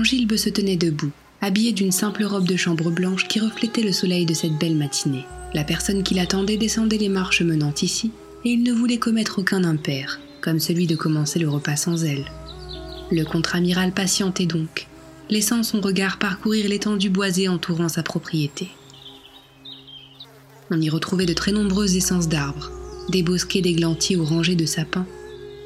Angilbe 0.05 0.35
se 0.35 0.49
tenait 0.49 0.75
debout, 0.75 1.09
habillée 1.41 1.71
d'une 1.71 1.91
simple 1.91 2.25
robe 2.25 2.45
de 2.45 2.55
chambre 2.55 2.91
blanche 2.91 3.27
qui 3.27 3.39
reflétait 3.39 3.81
le 3.81 3.91
soleil 3.91 4.27
de 4.27 4.35
cette 4.35 4.55
belle 4.59 4.75
matinée. 4.75 5.25
La 5.55 5.63
personne 5.63 6.03
qui 6.03 6.13
l'attendait 6.13 6.57
descendait 6.57 6.99
les 6.99 7.09
marches 7.09 7.41
menant 7.41 7.73
ici, 7.81 8.11
et 8.43 8.51
il 8.51 8.61
ne 8.61 8.71
voulait 8.71 8.99
commettre 8.99 9.39
aucun 9.39 9.63
impair, 9.63 10.19
comme 10.41 10.59
celui 10.59 10.85
de 10.85 10.95
commencer 10.95 11.39
le 11.39 11.49
repas 11.49 11.75
sans 11.75 12.03
elle. 12.03 12.23
Le 13.09 13.23
contre-amiral 13.23 13.93
patientait 13.93 14.45
donc, 14.45 14.85
laissant 15.31 15.63
son 15.63 15.81
regard 15.81 16.19
parcourir 16.19 16.69
l'étendue 16.69 17.09
boisée 17.09 17.47
entourant 17.47 17.89
sa 17.89 18.03
propriété. 18.03 18.69
On 20.69 20.79
y 20.79 20.89
retrouvait 20.91 21.25
de 21.25 21.33
très 21.33 21.51
nombreuses 21.51 21.95
essences 21.95 22.29
d'arbres, 22.29 22.69
des 23.09 23.23
bosquets 23.23 23.61
d'églantiers 23.61 24.17
ou 24.17 24.23
rangées 24.23 24.53
de 24.53 24.67
sapins, 24.67 25.07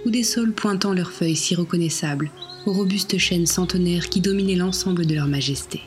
ou 0.06 0.12
des 0.12 0.24
saules 0.24 0.54
pointant 0.54 0.94
leurs 0.94 1.12
feuilles 1.12 1.36
si 1.36 1.56
reconnaissables 1.56 2.32
aux 2.66 2.74
robustes 2.74 3.18
chênes 3.18 3.46
centenaires 3.46 4.10
qui 4.10 4.22
dominaient 4.22 4.56
l'ensemble 4.56 5.06
de 5.06 5.16
leur 5.16 5.28
majesté. 5.28 5.82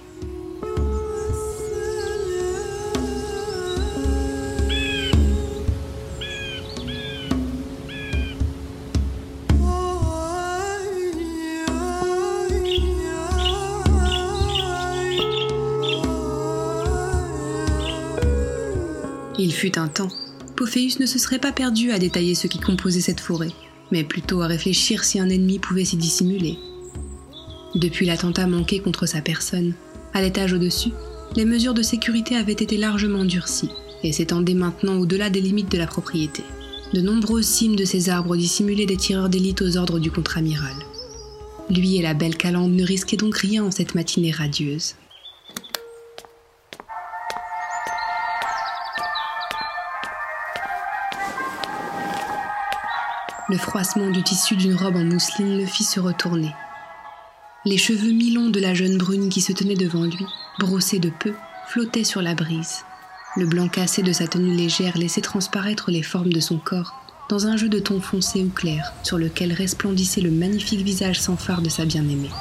Il 19.45 19.53
fut 19.53 19.77
un 19.77 19.89
temps, 19.89 20.11
Pophéus 20.57 21.01
ne 21.01 21.07
se 21.07 21.19
serait 21.19 21.41
pas 21.41 21.51
perdu 21.51 21.91
à 21.91 21.99
détailler 21.99 22.37
ce 22.37 22.47
qui 22.47 22.61
composait 22.61 23.01
cette 23.01 23.19
forêt, 23.19 23.51
mais 23.90 24.05
plutôt 24.05 24.42
à 24.42 24.47
réfléchir 24.47 25.05
si 25.05 25.18
un 25.18 25.29
ennemi 25.29 25.59
pouvait 25.59 25.85
s'y 25.85 25.97
dissimuler. 25.97 26.59
Depuis 27.75 28.07
l'attentat 28.07 28.47
manqué 28.47 28.81
contre 28.81 29.07
sa 29.07 29.21
personne, 29.21 29.75
à 30.14 30.23
l'étage 30.23 30.53
au-dessus, 30.53 30.92
les 31.37 31.45
mesures 31.45 31.75
de 31.75 31.83
sécurité 31.83 32.37
avaient 32.37 32.53
été 32.53 32.77
largement 32.77 33.25
durcies 33.25 33.71
et 34.03 34.12
s'étendaient 34.12 34.55
maintenant 34.55 34.99
au-delà 34.99 35.31
des 35.31 35.40
limites 35.40 35.73
de 35.73 35.79
la 35.79 35.87
propriété. 35.87 36.42
De 36.92 37.01
nombreuses 37.01 37.47
cimes 37.47 37.77
de 37.77 37.87
ces 37.87 38.11
arbres 38.11 38.37
dissimulaient 38.37 38.87
des 38.87 38.99
tireurs 38.99 39.31
d'élite 39.31 39.62
aux 39.62 39.77
ordres 39.79 39.99
du 39.99 40.11
contre-amiral. 40.11 40.75
Lui 41.71 41.97
et 41.97 42.03
la 42.03 42.12
belle 42.12 42.37
Calandre 42.37 42.75
ne 42.75 42.85
risquaient 42.85 43.16
donc 43.16 43.38
rien 43.38 43.64
en 43.64 43.71
cette 43.71 43.95
matinée 43.95 44.31
radieuse. 44.31 44.95
Le 53.53 53.59
froissement 53.59 54.09
du 54.09 54.23
tissu 54.23 54.57
d'une 54.57 54.75
robe 54.75 54.97
en 54.97 55.05
mousseline 55.05 55.59
le 55.59 55.67
fit 55.67 55.85
se 55.85 56.01
retourner. 56.01 56.55
Les 57.67 57.77
cheveux 57.77 58.11
mi-longs 58.11 58.49
de 58.49 58.59
la 58.59 58.73
jeune 58.73 58.97
brune 58.97 59.29
qui 59.29 59.43
se 59.43 59.53
tenait 59.53 59.75
devant 59.75 60.05
lui, 60.05 60.25
brossés 60.59 60.99
de 60.99 61.11
peu, 61.11 61.35
flottaient 61.67 62.03
sur 62.03 62.23
la 62.23 62.35
brise. 62.35 62.87
Le 63.37 63.45
blanc 63.45 63.69
cassé 63.69 64.03
de 64.03 64.11
sa 64.11 64.27
tenue 64.27 64.55
légère 64.55 64.97
laissait 64.97 65.21
transparaître 65.21 65.91
les 65.91 66.03
formes 66.03 66.33
de 66.33 66.41
son 66.41 66.57
corps 66.57 66.95
dans 67.29 67.47
un 67.47 67.59
jeu 67.59 67.69
de 67.69 67.79
tons 67.79 68.01
foncés 68.01 68.43
ou 68.43 68.49
clairs 68.49 68.95
sur 69.03 69.19
lequel 69.19 69.53
resplendissait 69.53 70.23
le 70.23 70.31
magnifique 70.31 70.81
visage 70.81 71.21
sans 71.21 71.37
phare 71.37 71.61
de 71.61 71.69
sa 71.69 71.85
bien-aimée. 71.85 72.33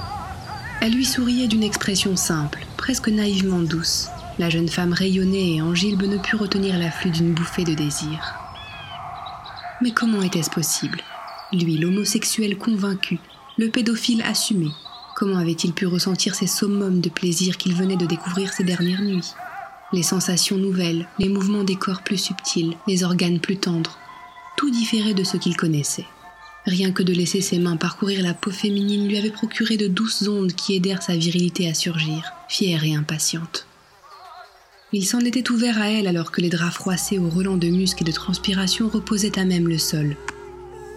Elle 0.80 0.94
lui 0.94 1.06
souriait 1.06 1.50
d'une 1.50 1.64
expression 1.64 2.16
simple, 2.16 2.66
presque 2.78 3.10
naïvement 3.10 3.60
douce, 3.60 4.08
La 4.40 4.50
jeune 4.50 4.70
femme 4.70 4.94
rayonnait 4.94 5.56
et 5.56 5.62
Angilbe 5.62 6.04
ne 6.04 6.18
put 6.18 6.38
retenir 6.38 6.80
l'afflux 6.80 7.12
d'une 7.12 7.34
bouffée 7.34 7.66
de 7.66 7.74
désir. 7.74 8.41
Mais 9.82 9.92
comment 9.92 10.22
était-ce 10.22 10.50
possible? 10.50 11.02
Lui, 11.52 11.78
l'homosexuel 11.78 12.58
convaincu, 12.58 13.20
le 13.58 13.70
pédophile 13.70 14.22
assumé, 14.22 14.70
comment 15.16 15.38
avait-il 15.38 15.74
pu 15.74 15.88
ressentir 15.88 16.36
ces 16.36 16.48
summums 16.48 17.02
de 17.02 17.10
plaisir 17.10 17.58
qu'il 17.58 17.74
venait 17.74 17.98
de 17.98 18.06
découvrir 18.06 18.54
ces 18.54 18.64
dernières 18.64 19.02
nuits? 19.02 19.34
Les 19.92 20.04
sensations 20.04 20.58
nouvelles, 20.58 21.08
les 21.20 21.30
mouvements 21.30 21.64
des 21.64 21.76
corps 21.76 22.04
plus 22.04 22.18
subtils, 22.18 22.78
les 22.88 23.04
organes 23.04 23.40
plus 23.40 23.58
tendres, 23.58 23.98
tout 24.56 24.70
différait 24.70 25.16
de 25.16 25.24
ce 25.24 25.38
qu'il 25.38 25.58
connaissait. 25.58 26.06
Rien 26.66 26.92
que 26.92 27.02
de 27.02 27.12
laisser 27.12 27.42
ses 27.42 27.58
mains 27.58 27.76
parcourir 27.76 28.22
la 28.22 28.36
peau 28.36 28.52
féminine 28.52 29.08
lui 29.08 29.18
avait 29.18 29.32
procuré 29.32 29.78
de 29.78 29.88
douces 29.88 30.28
ondes 30.28 30.54
qui 30.54 30.76
aidèrent 30.76 31.02
sa 31.02 31.16
virilité 31.16 31.68
à 31.68 31.74
surgir, 31.74 32.32
fière 32.48 32.84
et 32.84 32.94
impatiente. 32.94 33.66
Il 34.94 35.06
s'en 35.06 35.22
était 35.22 35.50
ouvert 35.52 35.82
à 35.82 35.90
elle 35.90 36.06
alors 36.06 36.32
que 36.32 36.42
les 36.42 36.50
draps 36.50 36.74
froissés 36.76 37.18
au 37.18 37.30
relents 37.30 37.56
de 37.56 37.70
musc 37.70 38.02
et 38.02 38.04
de 38.06 38.12
transpiration 38.12 38.90
reposaient 38.90 39.40
à 39.40 39.46
même 39.46 39.70
le 39.70 39.78
sol, 39.78 40.18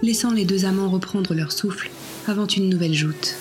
laissant 0.02 0.32
les 0.32 0.44
deux 0.44 0.64
amants 0.64 0.90
reprendre 0.90 1.32
leur 1.32 1.52
souffle 1.52 1.90
avant 2.26 2.48
une 2.48 2.68
nouvelle 2.68 2.92
joute. 2.92 3.36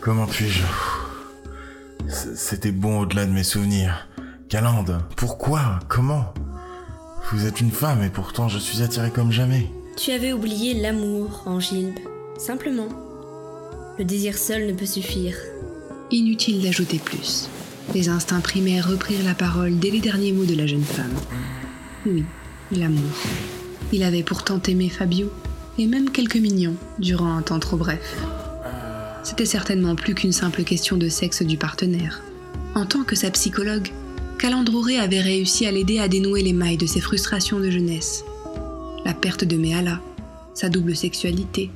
Comment 0.00 0.26
puis-je? 0.26 0.64
C'était 2.34 2.72
bon 2.72 3.00
au-delà 3.00 3.26
de 3.26 3.32
mes 3.32 3.44
souvenirs. 3.44 4.08
Calande, 4.48 4.98
pourquoi? 5.14 5.78
Comment? 5.88 6.34
Vous 7.30 7.46
êtes 7.46 7.60
une 7.60 7.70
femme 7.70 8.02
et 8.02 8.10
pourtant 8.10 8.48
je 8.48 8.58
suis 8.58 8.82
attiré 8.82 9.12
comme 9.12 9.30
jamais. 9.30 9.70
Tu 9.96 10.10
avais 10.10 10.32
oublié 10.32 10.74
l'amour, 10.74 11.44
Angilbe. 11.46 11.98
Simplement. 12.38 13.07
Le 13.98 14.04
désir 14.04 14.38
seul 14.38 14.68
ne 14.68 14.72
peut 14.74 14.86
suffire. 14.86 15.34
Inutile 16.12 16.62
d'ajouter 16.62 16.98
plus. 16.98 17.48
Les 17.94 18.08
instincts 18.08 18.40
primaires 18.40 18.88
reprirent 18.88 19.24
la 19.24 19.34
parole 19.34 19.76
dès 19.80 19.90
les 19.90 19.98
derniers 19.98 20.30
mots 20.30 20.44
de 20.44 20.54
la 20.54 20.68
jeune 20.68 20.84
femme. 20.84 21.14
Oui, 22.06 22.22
l'amour. 22.70 23.10
Il 23.92 24.04
avait 24.04 24.22
pourtant 24.22 24.60
aimé 24.68 24.88
Fabio, 24.88 25.32
et 25.78 25.86
même 25.86 26.10
quelques 26.10 26.36
mignons, 26.36 26.76
durant 27.00 27.36
un 27.36 27.42
temps 27.42 27.58
trop 27.58 27.76
bref. 27.76 28.16
C'était 29.24 29.44
certainement 29.44 29.96
plus 29.96 30.14
qu'une 30.14 30.32
simple 30.32 30.62
question 30.62 30.96
de 30.96 31.08
sexe 31.08 31.42
du 31.42 31.56
partenaire. 31.56 32.22
En 32.76 32.86
tant 32.86 33.02
que 33.02 33.16
sa 33.16 33.32
psychologue, 33.32 33.88
Calandroré 34.38 34.98
avait 34.98 35.20
réussi 35.20 35.66
à 35.66 35.72
l'aider 35.72 35.98
à 35.98 36.06
dénouer 36.06 36.42
les 36.42 36.52
mailles 36.52 36.76
de 36.76 36.86
ses 36.86 37.00
frustrations 37.00 37.58
de 37.58 37.68
jeunesse. 37.68 38.24
La 39.04 39.12
perte 39.12 39.42
de 39.42 39.56
Méala, 39.56 40.00
sa 40.54 40.68
double 40.68 40.94
sexualité, 40.94 41.70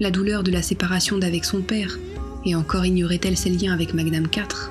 la 0.00 0.10
douleur 0.10 0.42
de 0.42 0.50
la 0.50 0.62
séparation 0.62 1.18
d'avec 1.18 1.44
son 1.44 1.60
père, 1.60 1.98
et 2.46 2.54
encore 2.54 2.86
ignorait-elle 2.86 3.36
ses 3.36 3.50
liens 3.50 3.74
avec 3.74 3.92
Magnam 3.92 4.26
IV. 4.34 4.70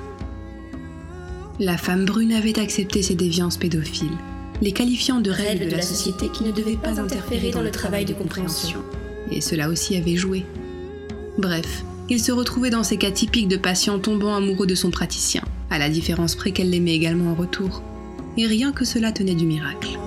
La 1.60 1.76
femme 1.76 2.04
brune 2.04 2.32
avait 2.32 2.58
accepté 2.58 3.02
ses 3.02 3.14
déviances 3.14 3.56
pédophiles, 3.56 4.18
les 4.60 4.72
qualifiant 4.72 5.20
de 5.20 5.30
règles 5.30 5.68
de 5.68 5.76
la 5.76 5.82
société 5.82 6.28
qui 6.28 6.42
ne 6.42 6.50
devaient 6.50 6.76
pas 6.76 7.00
interférer 7.00 7.52
dans 7.52 7.62
le 7.62 7.70
travail 7.70 8.04
de 8.04 8.12
compréhension. 8.12 8.80
Et 9.30 9.40
cela 9.40 9.68
aussi 9.68 9.96
avait 9.96 10.16
joué. 10.16 10.44
Bref, 11.38 11.84
il 12.08 12.20
se 12.20 12.32
retrouvait 12.32 12.70
dans 12.70 12.82
ces 12.82 12.96
cas 12.96 13.12
typiques 13.12 13.48
de 13.48 13.56
patients 13.56 14.00
tombant 14.00 14.34
amoureux 14.34 14.66
de 14.66 14.74
son 14.74 14.90
praticien, 14.90 15.42
à 15.70 15.78
la 15.78 15.88
différence 15.88 16.34
près 16.34 16.50
qu'elle 16.50 16.70
l'aimait 16.70 16.96
également 16.96 17.30
en 17.30 17.34
retour. 17.36 17.82
Et 18.36 18.46
rien 18.46 18.72
que 18.72 18.84
cela 18.84 19.12
tenait 19.12 19.34
du 19.34 19.46
miracle. 19.46 19.98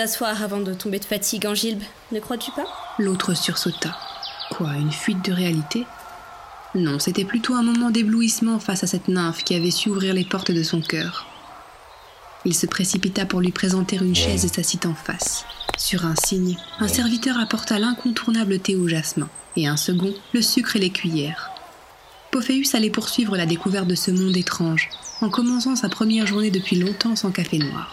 Avant 0.00 0.60
de 0.60 0.72
tomber 0.72 0.98
de 0.98 1.04
fatigue, 1.04 1.46
Angilbe, 1.46 1.82
ne 2.10 2.20
crois-tu 2.20 2.50
pas? 2.52 2.64
L'autre 2.98 3.34
sursauta. 3.34 3.96
Quoi, 4.50 4.72
une 4.74 4.92
fuite 4.92 5.22
de 5.24 5.32
réalité? 5.32 5.86
Non, 6.74 6.98
c'était 6.98 7.24
plutôt 7.24 7.54
un 7.54 7.62
moment 7.62 7.90
d'éblouissement 7.90 8.60
face 8.60 8.82
à 8.82 8.86
cette 8.86 9.08
nymphe 9.08 9.44
qui 9.44 9.54
avait 9.54 9.70
su 9.70 9.90
ouvrir 9.90 10.14
les 10.14 10.24
portes 10.24 10.52
de 10.52 10.62
son 10.62 10.80
cœur. 10.80 11.26
Il 12.46 12.54
se 12.54 12.64
précipita 12.66 13.26
pour 13.26 13.40
lui 13.40 13.52
présenter 13.52 13.96
une 13.96 14.14
chaise 14.14 14.46
et 14.46 14.48
s'assit 14.48 14.86
en 14.86 14.94
face. 14.94 15.44
Sur 15.76 16.06
un 16.06 16.14
signe, 16.16 16.56
un 16.78 16.88
serviteur 16.88 17.38
apporta 17.38 17.78
l'incontournable 17.78 18.58
thé 18.58 18.76
au 18.76 18.88
jasmin, 18.88 19.28
et 19.56 19.66
un 19.66 19.76
second, 19.76 20.14
le 20.32 20.40
sucre 20.40 20.76
et 20.76 20.80
les 20.80 20.90
cuillères. 20.90 21.50
Pophéus 22.30 22.74
allait 22.74 22.88
poursuivre 22.88 23.36
la 23.36 23.44
découverte 23.44 23.88
de 23.88 23.94
ce 23.94 24.10
monde 24.10 24.36
étrange, 24.36 24.88
en 25.20 25.28
commençant 25.28 25.76
sa 25.76 25.90
première 25.90 26.26
journée 26.26 26.50
depuis 26.50 26.76
longtemps 26.76 27.16
sans 27.16 27.32
café 27.32 27.58
noir. 27.58 27.90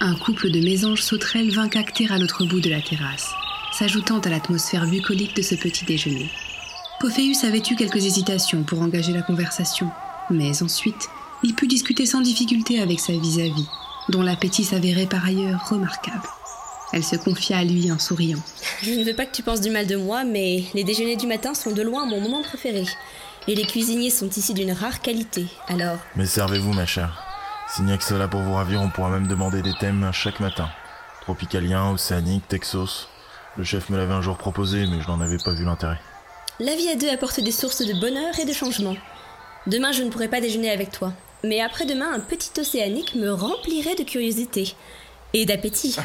Un 0.00 0.14
couple 0.14 0.50
de 0.50 0.60
mésanges 0.60 1.00
sauterelles 1.00 1.50
vint 1.50 1.68
cacter 1.68 2.06
à 2.10 2.18
l'autre 2.18 2.44
bout 2.44 2.60
de 2.60 2.68
la 2.68 2.82
terrasse, 2.82 3.30
s'ajoutant 3.72 4.18
à 4.18 4.28
l'atmosphère 4.28 4.86
bucolique 4.86 5.34
de 5.34 5.40
ce 5.40 5.54
petit 5.54 5.86
déjeuner. 5.86 6.30
Pophéus 7.00 7.44
avait 7.44 7.62
eu 7.70 7.76
quelques 7.76 8.04
hésitations 8.04 8.62
pour 8.62 8.82
engager 8.82 9.12
la 9.12 9.22
conversation, 9.22 9.90
mais 10.28 10.62
ensuite, 10.62 11.08
il 11.42 11.54
put 11.54 11.66
discuter 11.66 12.04
sans 12.04 12.20
difficulté 12.20 12.80
avec 12.82 13.00
sa 13.00 13.14
vis-à-vis, 13.14 13.66
dont 14.10 14.20
l'appétit 14.20 14.64
s'avérait 14.64 15.06
par 15.06 15.24
ailleurs 15.24 15.66
remarquable. 15.70 16.28
Elle 16.92 17.04
se 17.04 17.16
confia 17.16 17.58
à 17.58 17.64
lui 17.64 17.90
en 17.90 17.98
souriant. 17.98 18.42
Je 18.82 18.90
ne 18.90 19.02
veux 19.02 19.14
pas 19.14 19.24
que 19.24 19.34
tu 19.34 19.42
penses 19.42 19.62
du 19.62 19.70
mal 19.70 19.86
de 19.86 19.96
moi, 19.96 20.24
mais 20.24 20.64
les 20.74 20.84
déjeuners 20.84 21.16
du 21.16 21.26
matin 21.26 21.54
sont 21.54 21.72
de 21.72 21.82
loin 21.82 22.04
mon 22.04 22.20
moment 22.20 22.42
préféré. 22.42 22.84
Et 23.48 23.54
les 23.54 23.64
cuisiniers 23.64 24.10
sont 24.10 24.28
ici 24.28 24.52
d'une 24.52 24.72
rare 24.72 25.00
qualité, 25.00 25.46
alors... 25.68 25.98
Mais 26.16 26.26
servez-vous, 26.26 26.74
ma 26.74 26.84
chère. 26.84 27.25
S'il 27.68 27.84
n'y 27.84 27.92
a 27.92 27.98
que 27.98 28.04
cela 28.04 28.28
pour 28.28 28.42
vous 28.42 28.54
ravir, 28.54 28.80
on 28.80 28.90
pourra 28.90 29.10
même 29.10 29.26
demander 29.26 29.60
des 29.60 29.74
thèmes 29.74 30.08
chaque 30.12 30.40
matin. 30.40 30.68
Tropicalien, 31.22 31.90
océanique, 31.90 32.46
Texos. 32.46 33.08
Le 33.56 33.64
chef 33.64 33.90
me 33.90 33.96
l'avait 33.96 34.14
un 34.14 34.22
jour 34.22 34.38
proposé, 34.38 34.86
mais 34.86 35.00
je 35.00 35.08
n'en 35.08 35.20
avais 35.20 35.38
pas 35.38 35.52
vu 35.52 35.64
l'intérêt. 35.64 35.98
La 36.60 36.76
vie 36.76 36.88
à 36.88 36.94
deux 36.94 37.08
apporte 37.08 37.40
des 37.40 37.50
sources 37.50 37.84
de 37.84 38.00
bonheur 38.00 38.38
et 38.38 38.44
de 38.44 38.52
changement. 38.52 38.96
Demain, 39.66 39.90
je 39.90 40.04
ne 40.04 40.10
pourrai 40.10 40.28
pas 40.28 40.40
déjeuner 40.40 40.70
avec 40.70 40.92
toi. 40.92 41.12
Mais 41.42 41.60
après-demain, 41.60 42.12
un 42.14 42.20
petit 42.20 42.58
océanique 42.60 43.16
me 43.16 43.32
remplirait 43.32 43.96
de 43.96 44.04
curiosité. 44.04 44.74
Et 45.32 45.44
d'appétit. 45.44 45.96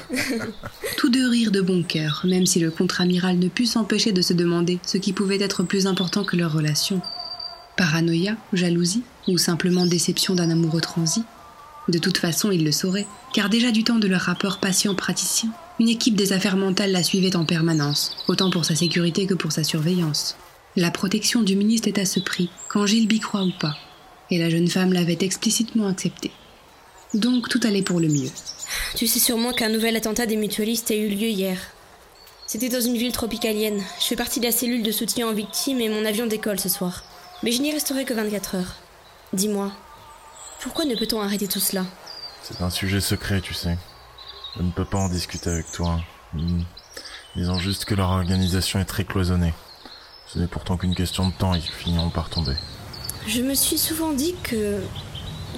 Tous 0.98 1.10
deux 1.10 1.30
rirent 1.30 1.52
de 1.52 1.62
bon 1.62 1.84
cœur, 1.84 2.22
même 2.26 2.48
si 2.48 2.60
le 2.60 2.72
contre-amiral 2.72 3.38
ne 3.38 3.48
put 3.48 3.68
s'empêcher 3.68 4.12
de 4.12 4.22
se 4.22 4.34
demander 4.34 4.80
ce 4.84 4.98
qui 4.98 5.14
pouvait 5.14 5.42
être 5.42 5.64
plus 5.64 5.86
important 5.86 6.24
que 6.24 6.36
leur 6.36 6.52
relation. 6.52 7.02
Paranoïa, 7.78 8.36
jalousie, 8.52 9.04
ou 9.28 9.38
simplement 9.38 9.86
déception 9.86 10.34
d'un 10.36 10.50
amoureux 10.50 10.82
transi? 10.82 11.24
De 11.88 11.98
toute 11.98 12.18
façon, 12.18 12.52
il 12.52 12.64
le 12.64 12.72
saurait, 12.72 13.08
car 13.34 13.50
déjà 13.50 13.72
du 13.72 13.84
temps 13.84 14.00
de 14.00 14.08
leur 14.08 14.22
rapport 14.22 14.60
patient-praticien, 14.60 15.50
une 15.80 15.90
équipe 15.90 16.16
des 16.16 16.32
affaires 16.32 16.58
mentales 16.58 16.92
la 16.92 17.04
suivait 17.04 17.36
en 17.36 17.46
permanence, 17.46 18.16
autant 18.28 18.52
pour 18.52 18.66
sa 18.66 18.76
sécurité 18.76 19.26
que 19.26 19.34
pour 19.34 19.52
sa 19.52 19.64
surveillance. 19.64 20.36
La 20.76 20.92
protection 20.92 21.42
du 21.42 21.56
ministre 21.56 21.88
est 21.88 22.00
à 22.00 22.06
ce 22.06 22.20
prix, 22.20 22.50
quand 22.70 22.86
Gilles 22.86 23.12
y 23.12 23.20
croit 23.20 23.44
ou 23.44 23.52
pas, 23.60 23.76
et 24.30 24.38
la 24.38 24.50
jeune 24.50 24.68
femme 24.68 24.94
l'avait 24.94 25.18
explicitement 25.22 25.88
accepté. 25.88 26.32
Donc 27.14 27.50
tout 27.50 27.60
allait 27.64 27.82
pour 27.82 28.00
le 28.00 28.08
mieux. 28.08 28.30
tu 28.96 29.08
sais 29.08 29.20
sûrement 29.20 29.52
qu'un 29.52 29.70
nouvel 29.70 29.98
attentat 29.98 30.26
des 30.26 30.38
mutualistes 30.38 30.92
a 30.92 30.96
eu 30.96 31.10
lieu 31.10 31.28
hier. 31.28 31.58
C'était 32.48 32.70
dans 32.70 32.80
une 32.80 32.98
ville 32.98 33.12
tropicalienne. 33.12 33.82
Je 34.00 34.06
fais 34.06 34.16
partie 34.16 34.40
de 34.40 34.46
la 34.46 34.52
cellule 34.52 34.84
de 34.84 34.92
soutien 34.92 35.28
aux 35.28 35.34
victimes 35.34 35.82
et 35.82 35.90
mon 35.90 36.06
avion 36.06 36.28
décolle 36.28 36.60
ce 36.60 36.70
soir. 36.70 37.04
Mais 37.44 37.52
je 37.52 37.62
n'y 37.62 37.72
resterai 37.72 38.06
que 38.06 38.14
24 38.14 38.56
heures. 38.56 38.76
Dis-moi, 39.34 39.72
pourquoi 40.62 40.86
ne 40.86 40.96
peut-on 40.96 41.22
arrêter 41.22 41.48
tout 41.48 41.60
cela 41.60 41.86
C'est 42.44 42.62
un 42.62 42.70
sujet 42.70 43.02
secret, 43.02 43.42
tu 43.42 43.54
sais. 43.54 43.78
Je 44.58 44.64
ne 44.64 44.72
peux 44.72 44.86
pas 44.86 44.98
en 44.98 45.10
discuter 45.10 45.50
avec 45.50 45.72
toi. 45.72 46.00
Hmm. 46.34 46.62
Disons 47.36 47.58
juste 47.58 47.86
que 47.86 47.96
leur 47.96 48.10
organisation 48.10 48.80
est 48.80 48.86
très 48.86 49.06
cloisonnée. 49.06 49.54
Ce 50.28 50.40
n'est 50.40 50.48
pourtant 50.48 50.78
qu'une 50.78 50.96
question 50.96 51.28
de 51.28 51.34
temps, 51.34 51.54
ils 51.54 51.62
finiront 51.62 52.10
par 52.10 52.30
tomber. 52.30 52.56
Je 53.28 53.42
me 53.42 53.54
suis 53.54 53.78
souvent 53.78 54.12
dit 54.12 54.36
que 54.44 54.82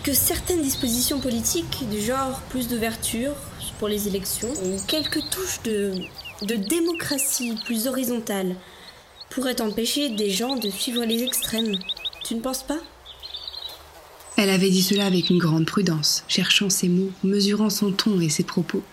que 0.03 0.13
certaines 0.13 0.61
dispositions 0.61 1.19
politiques 1.19 1.87
du 1.89 2.01
genre 2.01 2.41
plus 2.49 2.67
d'ouverture 2.67 3.33
pour 3.79 3.87
les 3.87 4.07
élections 4.07 4.49
ou 4.49 4.77
quelques 4.85 5.29
touches 5.29 5.61
de, 5.63 5.93
de 6.41 6.55
démocratie 6.55 7.57
plus 7.65 7.87
horizontale 7.87 8.55
pourraient 9.29 9.61
empêcher 9.61 10.09
des 10.09 10.29
gens 10.29 10.57
de 10.57 10.69
suivre 10.69 11.05
les 11.05 11.23
extrêmes. 11.23 11.77
Tu 12.25 12.35
ne 12.35 12.41
penses 12.41 12.63
pas? 12.63 12.79
Elle 14.37 14.49
avait 14.49 14.69
dit 14.69 14.81
cela 14.81 15.05
avec 15.05 15.29
une 15.29 15.37
grande 15.37 15.65
prudence, 15.65 16.23
cherchant 16.27 16.69
ses 16.69 16.89
mots, 16.89 17.11
mesurant 17.23 17.69
son 17.69 17.91
ton 17.91 18.19
et 18.19 18.29
ses 18.29 18.43
propos. 18.43 18.83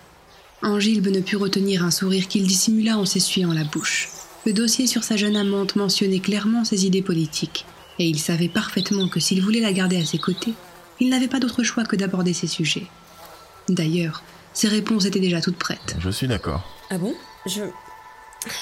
Angilbe 0.61 1.07
ne 1.07 1.19
put 1.19 1.35
retenir 1.35 1.83
un 1.83 1.91
sourire 1.91 2.27
qu'il 2.27 2.45
dissimula 2.45 2.97
en 2.97 3.05
s'essuyant 3.05 3.53
la 3.53 3.63
bouche. 3.63 4.09
Le 4.45 4.53
dossier 4.53 4.85
sur 4.85 5.03
sa 5.03 5.17
jeune 5.17 5.35
amante 5.35 5.75
mentionnait 5.75 6.19
clairement 6.19 6.63
ses 6.63 6.85
idées 6.85 7.01
politiques, 7.01 7.65
et 7.97 8.07
il 8.07 8.19
savait 8.19 8.47
parfaitement 8.47 9.07
que 9.07 9.19
s'il 9.19 9.41
voulait 9.41 9.59
la 9.59 9.73
garder 9.73 9.97
à 9.97 10.05
ses 10.05 10.19
côtés, 10.19 10.53
il 10.99 11.09
n'avait 11.09 11.27
pas 11.27 11.39
d'autre 11.39 11.63
choix 11.63 11.83
que 11.83 11.95
d'aborder 11.95 12.33
ces 12.33 12.47
sujets. 12.47 12.85
D'ailleurs, 13.67 14.23
ses 14.53 14.67
réponses 14.67 15.05
étaient 15.05 15.19
déjà 15.19 15.41
toutes 15.41 15.57
prêtes. 15.57 15.95
Je 15.99 16.09
suis 16.09 16.27
d'accord. 16.27 16.69
Ah 16.91 16.97
bon? 16.97 17.15
Je. 17.47 17.63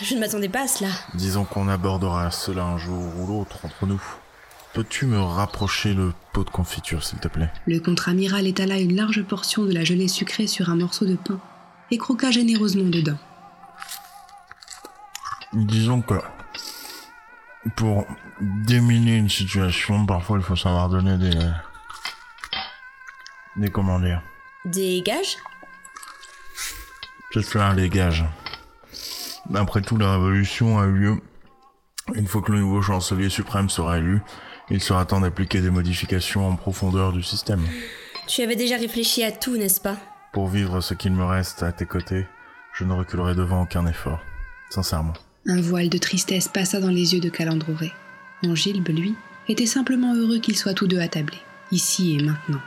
Je 0.01 0.15
ne 0.15 0.19
m'attendais 0.19 0.49
pas 0.49 0.63
à 0.63 0.67
cela. 0.67 0.89
Disons 1.15 1.45
qu'on 1.45 1.67
abordera 1.67 2.31
cela 2.31 2.63
un 2.63 2.77
jour 2.77 3.01
ou 3.17 3.27
l'autre 3.27 3.57
entre 3.63 3.85
nous. 3.85 4.01
Peux-tu 4.73 5.05
me 5.05 5.19
rapprocher 5.19 5.93
le 5.93 6.13
pot 6.31 6.43
de 6.43 6.49
confiture, 6.49 7.03
s'il 7.03 7.19
te 7.19 7.27
plaît? 7.27 7.51
Le 7.65 7.79
contre-amiral 7.79 8.45
étala 8.45 8.77
une 8.77 8.95
large 8.95 9.23
portion 9.23 9.65
de 9.65 9.73
la 9.73 9.83
gelée 9.83 10.07
sucrée 10.07 10.47
sur 10.47 10.69
un 10.69 10.75
morceau 10.75 11.05
de 11.05 11.15
pain 11.15 11.39
et 11.91 11.97
croqua 11.97 12.29
généreusement 12.31 12.87
dedans. 12.89 13.17
Disons 15.53 16.01
que 16.01 16.15
pour 17.75 18.05
déminer 18.41 19.15
une 19.15 19.29
situation, 19.29 20.05
parfois 20.05 20.37
il 20.37 20.43
faut 20.43 20.55
savoir 20.55 20.89
donner 20.89 21.17
des 21.17 21.37
des 23.55 23.71
comment 23.71 23.99
dire. 23.99 24.21
Des 24.65 25.01
gages? 25.01 25.37
C'est 27.33 27.41
faire 27.41 27.73
les 27.73 27.89
gages. 27.89 28.25
Après 29.53 29.81
tout, 29.81 29.97
la 29.97 30.13
révolution 30.13 30.79
a 30.79 30.85
eu 30.85 30.93
lieu. 30.93 31.21
Une 32.13 32.27
fois 32.27 32.41
que 32.41 32.51
le 32.51 32.59
nouveau 32.59 32.81
chancelier 32.81 33.29
suprême 33.29 33.69
sera 33.69 33.97
élu, 33.97 34.21
il 34.71 34.81
sera 34.81 35.05
temps 35.05 35.19
d'appliquer 35.19 35.61
des 35.61 35.69
modifications 35.69 36.47
en 36.47 36.55
profondeur 36.55 37.11
du 37.11 37.23
système. 37.23 37.65
Tu 38.27 38.41
avais 38.41 38.55
déjà 38.55 38.77
réfléchi 38.77 39.23
à 39.23 39.31
tout, 39.31 39.57
n'est-ce 39.57 39.81
pas? 39.81 39.97
Pour 40.33 40.47
vivre 40.47 40.81
ce 40.81 40.93
qu'il 40.93 41.11
me 41.11 41.25
reste 41.25 41.63
à 41.63 41.71
tes 41.71 41.85
côtés, 41.85 42.27
je 42.73 42.83
ne 42.83 42.93
reculerai 42.93 43.33
devant 43.33 43.63
aucun 43.63 43.87
effort. 43.87 44.19
Sincèrement. 44.69 45.13
Un 45.47 45.61
voile 45.61 45.89
de 45.89 45.97
tristesse 45.97 46.47
passa 46.47 46.79
dans 46.79 46.89
les 46.89 47.13
yeux 47.15 47.19
de 47.19 47.29
Calandroré. 47.29 47.91
Angilbe, 48.43 48.89
lui, 48.89 49.15
était 49.47 49.65
simplement 49.65 50.13
heureux 50.13 50.39
qu'ils 50.39 50.57
soient 50.57 50.75
tous 50.75 50.87
deux 50.87 50.99
attablés, 50.99 51.41
ici 51.71 52.15
et 52.15 52.23
maintenant. 52.23 52.61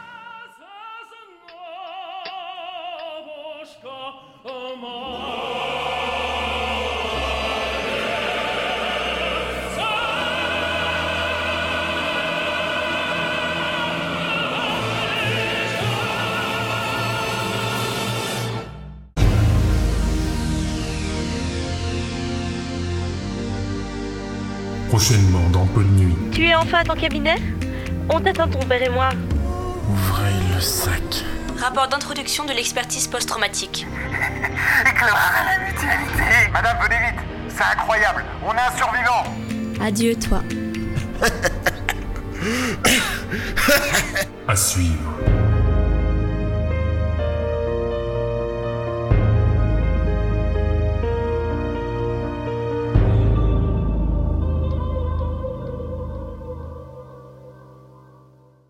Enfin 26.62 26.78
à 26.78 26.84
ton 26.84 26.94
cabinet 26.94 27.36
On 28.08 28.20
t'attend 28.20 28.46
ton 28.48 28.60
père 28.60 28.82
et 28.82 28.88
moi. 28.88 29.10
Ouvrez 29.88 30.32
le 30.54 30.60
sac. 30.60 31.02
Rapport 31.58 31.88
d'introduction 31.88 32.44
de 32.44 32.52
l'expertise 32.52 33.08
post-traumatique. 33.08 33.86
Éclairera 34.86 35.44
la 35.46 35.58
mutualité 35.66 36.50
Madame, 36.52 36.76
venez 36.82 36.98
vite 37.06 37.18
C'est 37.48 37.64
incroyable 37.64 38.24
On 38.44 38.50
a 38.50 38.68
un 38.68 38.76
survivant 38.76 39.24
Adieu, 39.84 40.14
toi. 40.16 40.42
À 44.48 44.56
suivre. 44.56 45.11